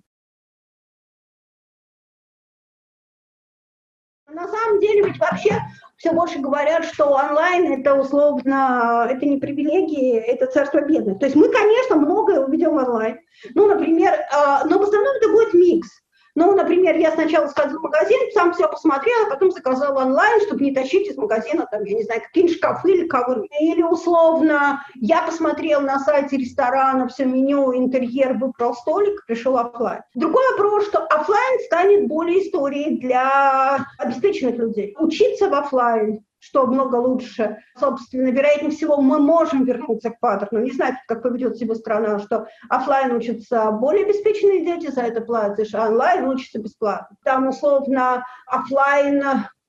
На 4.35 4.49
самом 4.49 4.81
деле 4.81 5.05
ведь 5.05 5.19
вообще 5.19 5.61
все 5.97 6.13
больше 6.13 6.41
говорят, 6.41 6.85
что 6.85 7.07
онлайн 7.07 7.81
это 7.81 7.95
условно, 7.95 9.07
это 9.09 9.25
не 9.25 9.37
привилегии, 9.37 10.17
это 10.17 10.47
царство 10.47 10.81
бедных. 10.81 11.21
То 11.21 11.27
есть 11.27 11.37
мы, 11.37 11.49
конечно, 11.51 11.97
многое 11.97 12.41
уведем 12.41 12.77
онлайн. 12.77 13.21
Ну, 13.55 13.69
например, 13.69 14.13
а, 14.33 14.65
но 14.65 14.79
в 14.79 14.83
основном 14.83 15.15
это 15.17 15.29
будет 15.31 15.55
микс. 15.55 15.89
Ну, 16.35 16.55
например, 16.55 16.97
я 16.97 17.13
сначала 17.13 17.47
сходил 17.47 17.79
в 17.79 17.83
магазин, 17.83 18.19
сам 18.33 18.53
все 18.53 18.69
посмотрел, 18.69 19.27
а 19.27 19.31
потом 19.31 19.53
заказал 19.53 19.97
онлайн, 19.97 20.41
чтобы 20.43 20.65
не 20.65 20.75
тащить 20.75 21.09
из 21.09 21.17
магазина, 21.17 21.67
там, 21.71 21.85
я 21.85 21.95
не 21.95 22.03
знаю, 22.03 22.23
какие-нибудь 22.23 22.57
шкафы 22.57 22.91
или 22.91 23.07
ковры. 23.07 23.47
Или, 23.61 23.83
условно, 23.83 24.85
я 24.97 25.23
посмотрел 25.23 25.81
на 25.81 26.01
сайте 26.01 26.37
ресторана 26.37 27.07
все 27.09 27.25
меню, 27.25 27.75
интерьер, 27.77 28.35
выбрал 28.35 28.75
столик, 28.75 29.25
пришел 29.27 29.57
офлайн. 29.59 30.03
Другой 30.15 30.45
вопрос, 30.53 30.87
что 30.87 30.99
офлайн 31.07 31.61
станет 31.67 32.09
более 32.09 32.43
историей 32.43 32.99
для 32.99 33.87
обеспеченных 33.99 34.57
людей. 34.57 34.97
Учиться 34.99 35.49
в 35.49 35.55
офлайн, 35.55 36.25
что 36.45 36.67
много 36.67 36.97
лучше. 36.97 37.59
Собственно, 37.79 38.29
вероятнее 38.29 38.71
всего, 38.71 39.01
мы 39.01 39.19
можем 39.19 39.65
вернуться 39.65 40.11
к 40.11 40.21
паттерну. 40.21 40.61
Не 40.61 40.73
знаю, 40.73 40.97
как 41.09 41.23
поведет 41.23 41.57
себя 41.57 41.75
страна, 41.75 42.19
что 42.19 42.47
офлайн 42.69 43.13
учатся 43.13 43.71
более 43.71 44.05
обеспеченные 44.05 44.65
дети, 44.65 44.91
за 44.91 45.03
это 45.03 45.23
платишь, 45.23 45.75
а 45.75 45.89
онлайн 45.89 46.29
учатся 46.29 46.59
бесплатно. 46.59 47.17
Там, 47.25 47.49
условно, 47.49 48.27
офлайн 48.47 49.23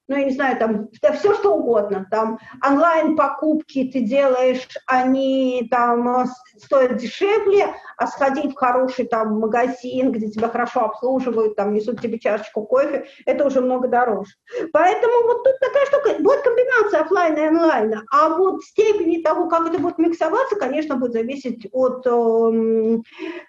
ну, 0.07 0.17
я 0.17 0.25
не 0.25 0.31
знаю, 0.31 0.57
там, 0.57 0.89
да, 1.01 1.13
все 1.13 1.33
что 1.33 1.55
угодно, 1.55 2.07
там, 2.11 2.39
онлайн-покупки 2.65 3.89
ты 3.91 4.01
делаешь, 4.01 4.67
они 4.85 5.67
там 5.71 6.25
стоят 6.57 6.97
дешевле, 6.97 7.73
а 7.97 8.07
сходить 8.07 8.53
в 8.53 8.57
хороший 8.57 9.05
там 9.05 9.39
магазин, 9.39 10.11
где 10.11 10.29
тебя 10.29 10.49
хорошо 10.49 10.81
обслуживают, 10.85 11.55
там, 11.55 11.73
несут 11.73 12.01
тебе 12.01 12.19
чашечку 12.19 12.65
кофе, 12.65 13.05
это 13.25 13.45
уже 13.45 13.61
много 13.61 13.87
дороже. 13.87 14.33
Поэтому 14.73 15.23
вот 15.23 15.43
тут 15.43 15.59
такая 15.59 15.85
штука, 15.85 16.21
будет 16.21 16.41
комбинация 16.41 17.01
офлайна 17.01 17.37
и 17.39 17.47
онлайна, 17.47 18.03
а 18.11 18.29
вот 18.29 18.63
степени 18.63 19.21
того, 19.21 19.47
как 19.47 19.67
это 19.67 19.79
будет 19.79 19.97
миксоваться, 19.97 20.55
конечно, 20.55 20.97
будет 20.97 21.13
зависеть 21.13 21.67
от 21.71 22.05
э, 22.05 23.01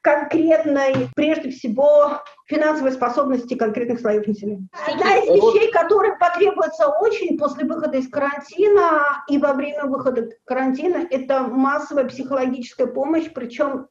конкретной, 0.03 1.09
прежде 1.15 1.51
всего, 1.51 2.23
финансовой 2.47 2.93
способности 2.93 3.55
конкретных 3.55 4.01
слоев 4.01 4.27
населения. 4.27 4.69
Одна 4.87 5.17
из 5.17 5.25
вещей, 5.25 5.71
которая 5.71 6.17
потребуется 6.17 6.89
очень 6.89 7.37
после 7.37 7.65
выхода 7.65 7.99
из 7.99 8.09
карантина 8.09 9.25
и 9.29 9.39
во 9.39 9.53
время 9.53 9.87
выхода 9.87 10.31
карантина, 10.45 11.07
это 11.11 11.41
массовая 11.43 12.05
психологическая 12.05 12.87
помощь, 12.87 13.31
причем, 13.35 13.89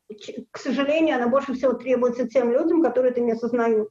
к 0.52 0.58
сожалению, 0.58 1.18
она 1.18 1.28
больше 1.28 1.54
всего 1.54 1.74
требуется 1.74 2.28
тем 2.28 2.52
людям, 2.52 2.82
которые 2.82 3.12
это 3.12 3.22
не 3.22 3.34
осознают. 3.34 3.90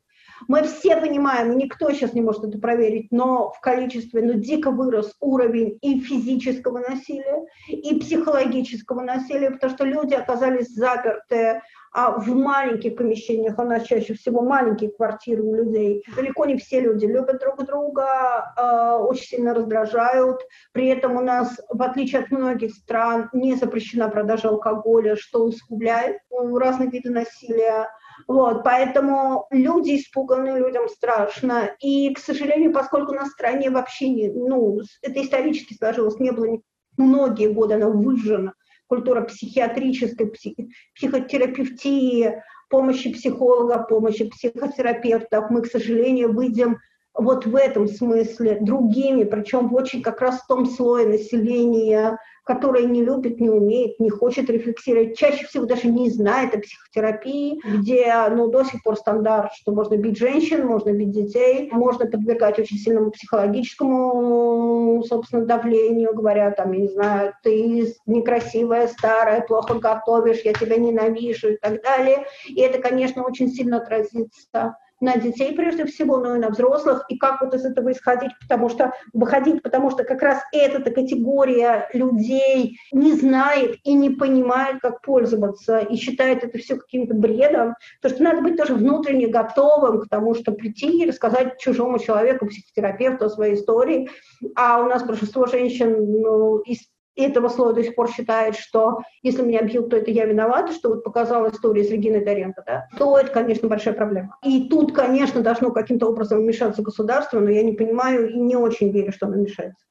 Мы 0.49 0.65
все 0.65 0.97
понимаем, 0.97 1.57
никто 1.57 1.91
сейчас 1.93 2.13
не 2.13 2.21
может 2.21 2.45
это 2.45 2.59
проверить, 2.59 3.09
но 3.11 3.53
в 3.53 3.61
количестве, 3.61 4.23
ну, 4.23 4.35
дико 4.35 4.71
вырос 4.71 5.15
уровень 5.21 5.79
и 5.81 6.01
физического 6.01 6.79
насилия, 6.79 7.47
и 7.69 7.99
психологического 7.99 9.03
насилия, 9.03 9.51
потому 9.51 9.73
что 9.73 9.85
люди 9.85 10.15
оказались 10.15 10.75
заперты 10.75 11.63
а 11.95 12.19
в 12.19 12.27
маленьких 12.35 12.97
помещениях, 12.97 13.57
у 13.57 13.63
нас 13.63 13.85
чаще 13.85 14.15
всего 14.15 14.43
маленькие 14.43 14.91
квартиры 14.91 15.43
у 15.45 15.55
людей, 15.55 16.05
далеко 16.17 16.45
не 16.45 16.57
все 16.57 16.81
люди 16.81 17.07
любят 17.07 17.39
друг 17.39 17.65
друга, 17.65 18.53
э, 18.57 18.97
очень 19.05 19.27
сильно 19.27 19.55
раздражают. 19.55 20.41
При 20.73 20.89
этом 20.89 21.17
у 21.17 21.21
нас, 21.21 21.57
в 21.69 21.81
отличие 21.81 22.23
от 22.23 22.33
многих 22.33 22.75
стран, 22.75 23.31
не 23.33 23.55
запрещена 23.55 24.09
продажа 24.09 24.49
алкоголя, 24.49 25.15
что 25.15 25.45
усугубляет 25.45 26.19
разные 26.33 26.91
виды 26.91 27.11
насилия. 27.11 27.89
Вот, 28.27 28.65
поэтому 28.65 29.47
люди 29.51 29.97
испуганы, 29.97 30.59
людям 30.59 30.89
страшно. 30.89 31.71
И, 31.81 32.13
к 32.13 32.19
сожалению, 32.19 32.73
поскольку 32.73 33.13
на 33.13 33.27
стране 33.27 33.71
вообще 33.71 34.09
не, 34.09 34.29
ну, 34.31 34.81
это 35.01 35.23
исторически 35.23 35.75
сложилось, 35.75 36.19
не 36.19 36.33
было 36.33 36.59
многие 36.97 37.53
годы, 37.53 37.75
она 37.75 37.89
выжжена 37.89 38.55
культура 38.87 39.23
психиатрической, 39.23 40.31
псих, 40.31 40.55
психотерапевтии, 40.95 42.43
помощи 42.69 43.13
психолога, 43.13 43.85
помощи 43.85 44.29
психотерапевтов. 44.29 45.51
Мы, 45.51 45.63
к 45.63 45.67
сожалению, 45.67 46.33
выйдем 46.33 46.79
вот 47.15 47.47
в 47.47 47.55
этом 47.55 47.87
смысле 47.87 48.59
другими, 48.61 49.25
причем 49.25 49.73
очень 49.73 50.03
как 50.03 50.21
раз 50.21 50.41
в 50.41 50.47
том 50.47 50.67
слое 50.67 51.07
населения, 51.07 52.19
которое 52.43 52.85
не 52.85 53.03
любит, 53.03 53.41
не 53.41 53.49
умеет, 53.49 53.99
не 54.01 54.11
хочет 54.11 54.51
рефлексировать, 54.51 55.17
чаще 55.17 55.47
всего 55.47 55.65
даже 55.65 55.89
не 55.89 56.11
знает 56.11 56.55
о 56.55 56.59
психотерапии, 56.59 57.61
где 57.65 58.13
ну, 58.31 58.49
до 58.49 58.65
сих 58.65 58.83
пор 58.83 58.97
стандарт, 58.97 59.53
что 59.55 59.73
можно 59.73 59.97
бить 59.97 60.19
женщин, 60.19 60.67
можно 60.67 60.91
бить 60.91 61.13
детей, 61.13 61.71
можно 61.73 62.07
подвергать 62.07 62.59
очень 62.59 62.77
сильному 62.77 63.13
психологическому, 63.13 65.03
собственно, 65.09 65.47
давлению, 65.47 66.15
говоря, 66.15 66.51
там, 66.51 66.73
я 66.73 66.81
не 66.81 66.89
знаю, 66.89 67.33
ты 67.43 67.95
некрасивая, 68.07 68.89
старая, 68.89 69.41
плохо 69.41 69.75
готовишь, 69.79 70.43
я 70.45 70.53
тебя 70.53 70.77
ненавижу 70.77 71.53
и 71.53 71.57
так 71.57 71.83
далее. 71.83 72.27
И 72.49 72.61
это, 72.61 72.79
конечно, 72.79 73.25
очень 73.25 73.49
сильно 73.49 73.79
отразится 73.79 74.77
на 75.05 75.19
детей 75.19 75.55
прежде 75.55 75.85
всего, 75.85 76.17
но 76.17 76.37
и 76.37 76.39
на 76.39 76.49
взрослых, 76.49 77.05
и 77.09 77.17
как 77.17 77.43
вот 77.43 77.55
из 77.55 77.65
этого 77.65 77.93
исходить, 77.93 78.33
потому 78.41 78.69
что 78.69 78.93
выходить, 79.13 79.63
потому 79.63 79.91
что 79.91 80.05
как 80.05 80.23
раз 80.23 80.43
эта 80.53 80.91
категория 80.91 81.89
людей 81.93 82.79
не 82.91 83.13
знает 83.13 83.77
и 83.85 83.93
не 83.93 84.11
понимает, 84.11 84.81
как 84.81 85.03
пользоваться, 85.03 85.79
и 85.79 85.97
считает 85.97 86.43
это 86.43 86.59
все 86.59 86.77
каким-то 86.77 87.15
бредом, 87.15 87.75
то 88.01 88.09
что 88.09 88.23
надо 88.23 88.41
быть 88.41 88.57
тоже 88.57 88.75
внутренне 88.75 89.27
готовым 89.27 90.01
к 90.01 90.09
тому, 90.09 90.35
что 90.35 90.53
прийти 90.53 91.03
и 91.03 91.07
рассказать 91.07 91.59
чужому 91.59 91.99
человеку, 91.99 92.47
психотерапевту 92.47 93.27
о 93.27 93.31
своей 93.31 93.55
истории, 93.55 94.09
а 94.57 94.81
у 94.81 94.89
нас 94.89 95.05
большинство 95.05 95.47
женщин 95.47 96.23
ну, 96.23 96.59
из 96.61 96.79
этого 97.17 97.49
слоя 97.49 97.75
до 97.75 97.83
сих 97.83 97.95
пор 97.95 98.11
считает, 98.11 98.57
что 98.57 99.01
если 99.23 99.43
меня 99.43 99.63
бьют, 99.63 99.91
то 99.91 99.97
это 99.97 100.11
я 100.11 100.25
виновата, 100.25 100.73
что 100.73 100.91
вот 100.91 101.05
показала 101.05 101.51
история 101.51 101.85
с 101.85 101.91
Региной 101.91 102.25
Доренко, 102.25 102.63
да, 102.67 102.89
то 102.99 103.19
это, 103.19 103.31
конечно, 103.31 103.69
большая 103.69 103.95
проблема. 103.95 104.37
И 104.43 104.69
тут, 104.69 104.93
конечно, 104.93 105.41
должно 105.41 105.71
каким-то 105.71 106.09
образом 106.09 106.41
вмешаться 106.41 106.83
государство, 106.83 107.41
но 107.41 107.51
я 107.51 107.63
не 107.63 107.73
понимаю 107.73 108.31
и 108.31 108.39
не 108.39 108.57
очень 108.57 108.91
верю, 108.91 109.13
что 109.13 109.27
оно 109.27 109.37
вмешается. 109.37 109.85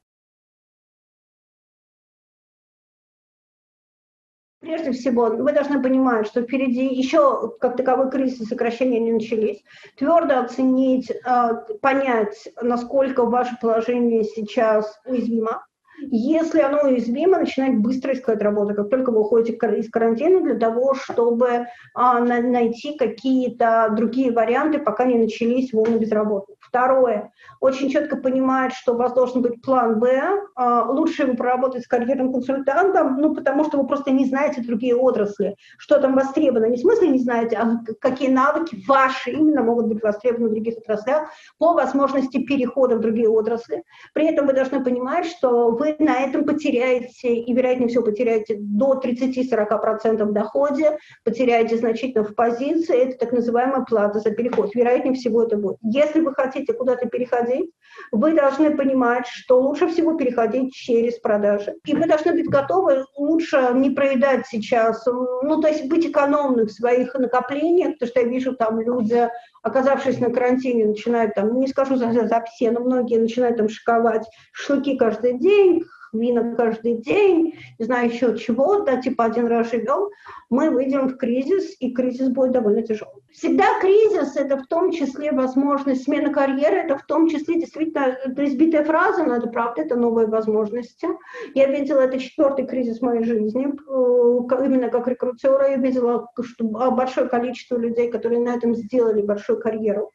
Прежде 4.64 4.92
всего, 4.92 5.26
вы 5.26 5.52
должны 5.52 5.82
понимать, 5.82 6.26
что 6.26 6.40
впереди 6.40 6.86
еще 6.86 7.54
как 7.60 7.76
таковой 7.76 8.10
кризис 8.10 8.48
сокращения 8.48 8.98
не 8.98 9.12
начались. 9.12 9.62
Твердо 9.98 10.38
оценить, 10.40 11.12
а, 11.26 11.52
понять, 11.82 12.48
насколько 12.62 13.26
ваше 13.26 13.58
положение 13.60 14.24
сейчас 14.24 14.98
уязвимо, 15.04 15.66
если 16.00 16.60
оно 16.60 16.80
уязвимо, 16.82 17.38
начинать 17.38 17.78
быстро 17.78 18.12
искать 18.12 18.42
работу, 18.42 18.74
как 18.74 18.90
только 18.90 19.10
вы 19.10 19.20
уходите 19.20 19.56
из 19.78 19.90
карантина, 19.90 20.40
для 20.40 20.54
того, 20.54 20.94
чтобы 20.94 21.66
а, 21.94 22.20
на, 22.20 22.40
найти 22.40 22.96
какие-то 22.96 23.92
другие 23.96 24.32
варианты, 24.32 24.78
пока 24.78 25.04
не 25.04 25.16
начались 25.16 25.72
волны 25.72 25.96
безработных. 25.96 26.58
Второе. 26.60 27.32
Очень 27.60 27.90
четко 27.90 28.16
понимает, 28.16 28.72
что 28.72 28.94
у 28.94 28.96
вас 28.96 29.12
должен 29.12 29.42
быть 29.42 29.62
план 29.62 29.98
«Б». 29.98 30.22
А, 30.56 30.90
лучше 30.90 31.22
его 31.22 31.34
проработать 31.34 31.84
с 31.84 31.86
карьерным 31.86 32.32
консультантом, 32.32 33.18
ну, 33.18 33.34
потому 33.34 33.64
что 33.64 33.78
вы 33.78 33.86
просто 33.86 34.10
не 34.10 34.24
знаете 34.24 34.62
другие 34.62 34.96
отрасли, 34.96 35.56
что 35.78 36.00
там 36.00 36.14
востребовано. 36.14 36.66
Не 36.66 36.76
в 36.76 36.80
смысле 36.80 37.08
не 37.08 37.18
знаете, 37.18 37.56
а 37.56 37.78
какие 38.00 38.28
навыки 38.28 38.82
ваши 38.86 39.30
именно 39.30 39.62
могут 39.62 39.86
быть 39.86 40.02
востребованы 40.02 40.48
в 40.48 40.52
других 40.52 40.78
отраслях 40.78 41.28
по 41.58 41.72
возможности 41.72 42.44
перехода 42.44 42.96
в 42.96 43.00
другие 43.00 43.28
отрасли. 43.28 43.84
При 44.12 44.26
этом 44.26 44.46
вы 44.46 44.52
должны 44.52 44.82
понимать, 44.82 45.26
что 45.26 45.70
вы 45.70 45.83
вы 45.84 45.96
на 45.98 46.20
этом 46.20 46.44
потеряете, 46.44 47.34
и 47.34 47.52
вероятнее 47.52 47.88
всего 47.88 48.04
потеряете 48.04 48.56
до 48.58 49.00
30-40% 49.04 50.24
в 50.24 50.32
доходе, 50.32 50.98
потеряете 51.24 51.76
значительно 51.76 52.24
в 52.24 52.34
позиции, 52.34 52.96
это 52.96 53.18
так 53.18 53.32
называемая 53.32 53.84
плата 53.84 54.20
за 54.20 54.30
переход. 54.30 54.74
Вероятнее 54.74 55.14
всего 55.14 55.42
это 55.42 55.56
будет. 55.56 55.76
Если 55.82 56.20
вы 56.20 56.34
хотите 56.34 56.72
куда-то 56.72 57.06
переходить, 57.06 57.70
вы 58.12 58.32
должны 58.32 58.74
понимать, 58.76 59.26
что 59.26 59.60
лучше 59.60 59.88
всего 59.88 60.14
переходить 60.14 60.72
через 60.72 61.18
продажи. 61.18 61.74
И 61.84 61.94
вы 61.94 62.06
должны 62.06 62.32
быть 62.32 62.48
готовы 62.48 63.04
лучше 63.16 63.70
не 63.74 63.90
проедать 63.90 64.46
сейчас, 64.46 65.04
ну, 65.06 65.60
то 65.60 65.68
есть 65.68 65.88
быть 65.88 66.06
экономным 66.06 66.66
в 66.66 66.72
своих 66.72 67.14
накоплениях, 67.14 67.92
потому 67.94 68.10
что 68.10 68.20
я 68.20 68.26
вижу 68.26 68.54
там 68.54 68.80
люди, 68.80 69.28
оказавшись 69.64 70.20
на 70.20 70.30
карантине, 70.30 70.86
начинают 70.86 71.34
там, 71.34 71.58
не 71.58 71.66
скажу 71.66 71.96
за, 71.96 72.12
за 72.12 72.44
все, 72.44 72.70
но 72.70 72.80
многие 72.80 73.18
начинают 73.18 73.56
там 73.56 73.68
шиковать 73.68 74.28
шашлыки 74.52 74.96
каждый 74.96 75.38
день, 75.38 75.82
вина 76.12 76.54
каждый 76.54 76.98
день, 76.98 77.54
не 77.78 77.84
знаю 77.84 78.10
еще 78.10 78.36
чего, 78.36 78.80
да, 78.80 79.00
типа 79.00 79.24
один 79.24 79.46
раз 79.46 79.70
живем, 79.70 80.10
мы 80.50 80.70
выйдем 80.70 81.08
в 81.08 81.16
кризис, 81.16 81.74
и 81.80 81.92
кризис 81.92 82.28
будет 82.28 82.52
довольно 82.52 82.82
тяжелый. 82.82 83.23
Всегда 83.34 83.80
кризис– 83.80 84.36
это 84.36 84.56
в 84.56 84.68
том 84.68 84.92
числе 84.92 85.32
возможность 85.32 86.04
смены 86.04 86.32
карьеры, 86.32 86.76
это 86.76 86.96
в 86.96 87.02
том 87.02 87.28
числе 87.28 87.58
действительно, 87.58 88.16
избитая 88.36 88.84
фраза, 88.84 89.24
но 89.24 89.34
это 89.34 89.48
правда, 89.48 89.82
это 89.82 89.96
новые 89.96 90.28
возможности. 90.28 91.08
Я 91.52 91.66
видела, 91.66 92.02
это 92.02 92.20
четвертый 92.20 92.64
кризис 92.64 93.02
моей 93.02 93.24
жизни, 93.24 93.66
э, 93.66 94.64
именно 94.64 94.88
как 94.88 95.08
рекрутера, 95.08 95.68
я 95.68 95.76
видела 95.78 96.28
что 96.42 96.64
большое 96.64 97.28
количество 97.28 97.76
людей, 97.76 98.08
которые 98.08 98.40
на 98.40 98.54
этом 98.54 98.72
сделали 98.76 99.20
большую 99.20 99.58
карьеру, 99.60 100.12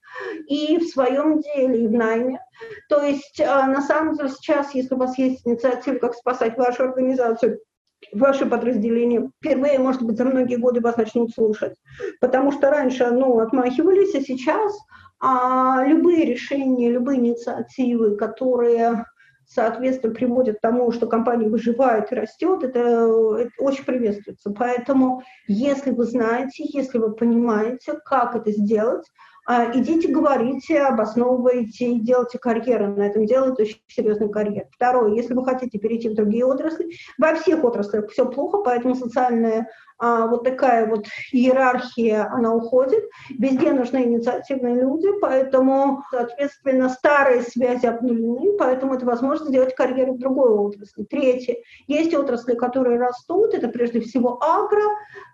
и 0.47 0.77
в 0.77 0.88
своем 0.88 1.41
деле, 1.41 1.84
и 1.84 1.88
в 1.88 1.91
найме. 1.91 2.39
То 2.88 3.03
есть, 3.03 3.41
а, 3.41 3.67
на 3.67 3.82
самом 3.82 4.15
деле, 4.15 4.29
сейчас, 4.29 4.73
если 4.73 4.95
у 4.95 4.97
вас 4.97 5.17
есть 5.17 5.45
инициатива, 5.45 5.95
как 5.95 6.13
спасать 6.13 6.58
вашу 6.58 6.84
организацию, 6.84 7.60
ваше 8.13 8.45
подразделение 8.45 9.29
впервые, 9.38 9.79
может 9.79 10.01
быть, 10.01 10.17
за 10.17 10.25
многие 10.25 10.55
годы 10.55 10.81
вас 10.81 10.97
начнут 10.97 11.31
слушать. 11.31 11.75
Потому 12.21 12.51
что 12.51 12.69
раньше, 12.69 13.09
ну, 13.12 13.39
отмахивались, 13.39 14.15
а 14.15 14.21
сейчас 14.21 14.77
а, 15.19 15.83
любые 15.85 16.25
решения, 16.25 16.89
любые 16.89 17.19
инициативы, 17.19 18.15
которые 18.15 19.05
соответственно, 19.49 20.13
приводят 20.13 20.57
к 20.57 20.62
тому, 20.62 20.91
что 20.91 21.07
компания 21.07 21.49
выживает 21.49 22.12
и 22.12 22.15
растет, 22.15 22.63
это, 22.63 22.79
это 23.35 23.51
очень 23.57 23.83
приветствуется. 23.83 24.51
Поэтому, 24.51 25.23
если 25.47 25.89
вы 25.89 26.03
знаете, 26.03 26.65
если 26.71 26.99
вы 26.99 27.13
понимаете, 27.13 27.99
как 28.05 28.35
это 28.35 28.51
сделать, 28.51 29.05
идите, 29.49 30.09
говорите, 30.09 30.79
обосновывайте, 30.79 31.95
делайте 31.95 32.38
карьеру 32.38 32.95
на 32.95 33.07
этом, 33.07 33.25
делайте 33.25 33.63
очень 33.63 33.81
серьезную 33.88 34.29
карьеру. 34.29 34.67
Второе, 34.71 35.15
если 35.15 35.33
вы 35.33 35.43
хотите 35.43 35.79
перейти 35.79 36.09
в 36.09 36.13
другие 36.13 36.45
отрасли, 36.45 36.91
во 37.17 37.33
всех 37.33 37.63
отраслях 37.63 38.09
все 38.12 38.29
плохо, 38.29 38.59
поэтому 38.59 38.93
социальная 38.93 39.62
а, 39.62 39.65
вот 39.99 40.43
такая 40.43 40.85
вот 40.85 41.07
иерархия, 41.31 42.29
она 42.31 42.53
уходит. 42.53 43.03
Везде 43.29 43.71
нужны 43.71 44.03
инициативные 44.03 44.75
люди, 44.75 45.07
поэтому, 45.19 46.03
соответственно, 46.12 46.89
старые 46.89 47.41
связи 47.41 47.85
обнулены, 47.85 48.57
поэтому 48.57 48.93
это 48.95 49.05
возможно 49.05 49.47
сделать 49.47 49.75
карьеру 49.75 50.13
в 50.13 50.19
другой 50.19 50.51
отрасли. 50.51 51.03
Третье. 51.03 51.57
Есть 51.88 52.13
отрасли, 52.13 52.55
которые 52.55 52.99
растут, 52.99 53.53
это 53.53 53.67
прежде 53.67 53.99
всего 54.01 54.41
агро, 54.41 54.83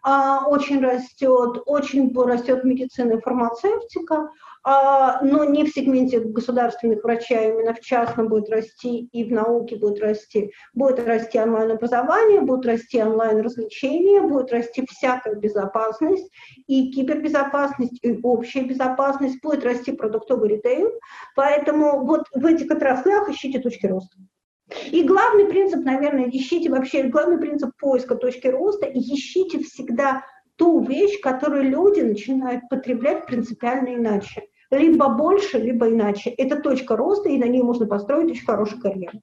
а, 0.03 0.45
очень 0.47 0.81
растет, 0.83 1.63
очень 1.65 2.13
растет 2.15 2.63
медицина 2.63 3.13
и 3.13 3.21
фармацевтика, 3.21 4.15
а, 4.15 4.29
но 4.65 5.43
не 5.45 5.63
в 5.63 5.69
сегменте 5.69 6.19
государственных 6.21 7.03
врачей, 7.03 7.37
а 7.37 7.49
именно 7.49 7.75
в 7.75 7.81
частном 7.81 8.29
будет 8.29 8.49
расти 8.49 9.07
и 9.11 9.23
в 9.23 9.31
науке 9.31 9.75
будет 9.75 10.01
расти. 10.01 10.51
Будет 10.73 11.05
расти 11.05 11.39
онлайн-образование, 11.39 12.41
будет 12.41 12.65
расти 12.65 13.01
онлайн-развлечения, 13.01 14.21
будет 14.21 14.51
расти 14.51 14.83
всякая 14.89 15.35
безопасность, 15.35 16.31
и 16.65 16.91
кибербезопасность, 16.91 17.99
и 18.01 18.19
общая 18.23 18.63
безопасность, 18.63 19.39
будет 19.43 19.63
расти 19.63 19.91
продуктовый 19.91 20.49
ритейл. 20.49 20.89
Поэтому 21.35 22.03
вот 22.03 22.23
в 22.33 22.43
этих 22.43 22.71
отраслях 22.71 23.29
ищите 23.29 23.59
точки 23.59 23.85
роста. 23.85 24.17
И 24.89 25.03
главный 25.03 25.45
принцип, 25.45 25.85
наверное, 25.85 26.27
ищите 26.31 26.71
вообще, 26.71 27.03
главный 27.03 27.37
принцип 27.37 27.69
поиска 27.79 28.15
точки 28.15 28.47
роста, 28.47 28.89
ищите 28.91 29.59
всегда 29.59 30.23
ту 30.55 30.83
вещь, 30.83 31.21
которую 31.21 31.69
люди 31.69 31.99
начинают 31.99 32.67
потреблять 32.67 33.27
принципиально 33.27 33.93
иначе 33.93 34.41
либо 34.77 35.09
больше, 35.09 35.57
либо 35.57 35.89
иначе. 35.89 36.29
Это 36.29 36.61
точка 36.61 36.95
роста, 36.95 37.29
и 37.29 37.37
на 37.37 37.45
ней 37.45 37.61
можно 37.61 37.85
построить 37.85 38.31
очень 38.31 38.45
хорошую 38.45 38.81
карьеру. 38.81 39.21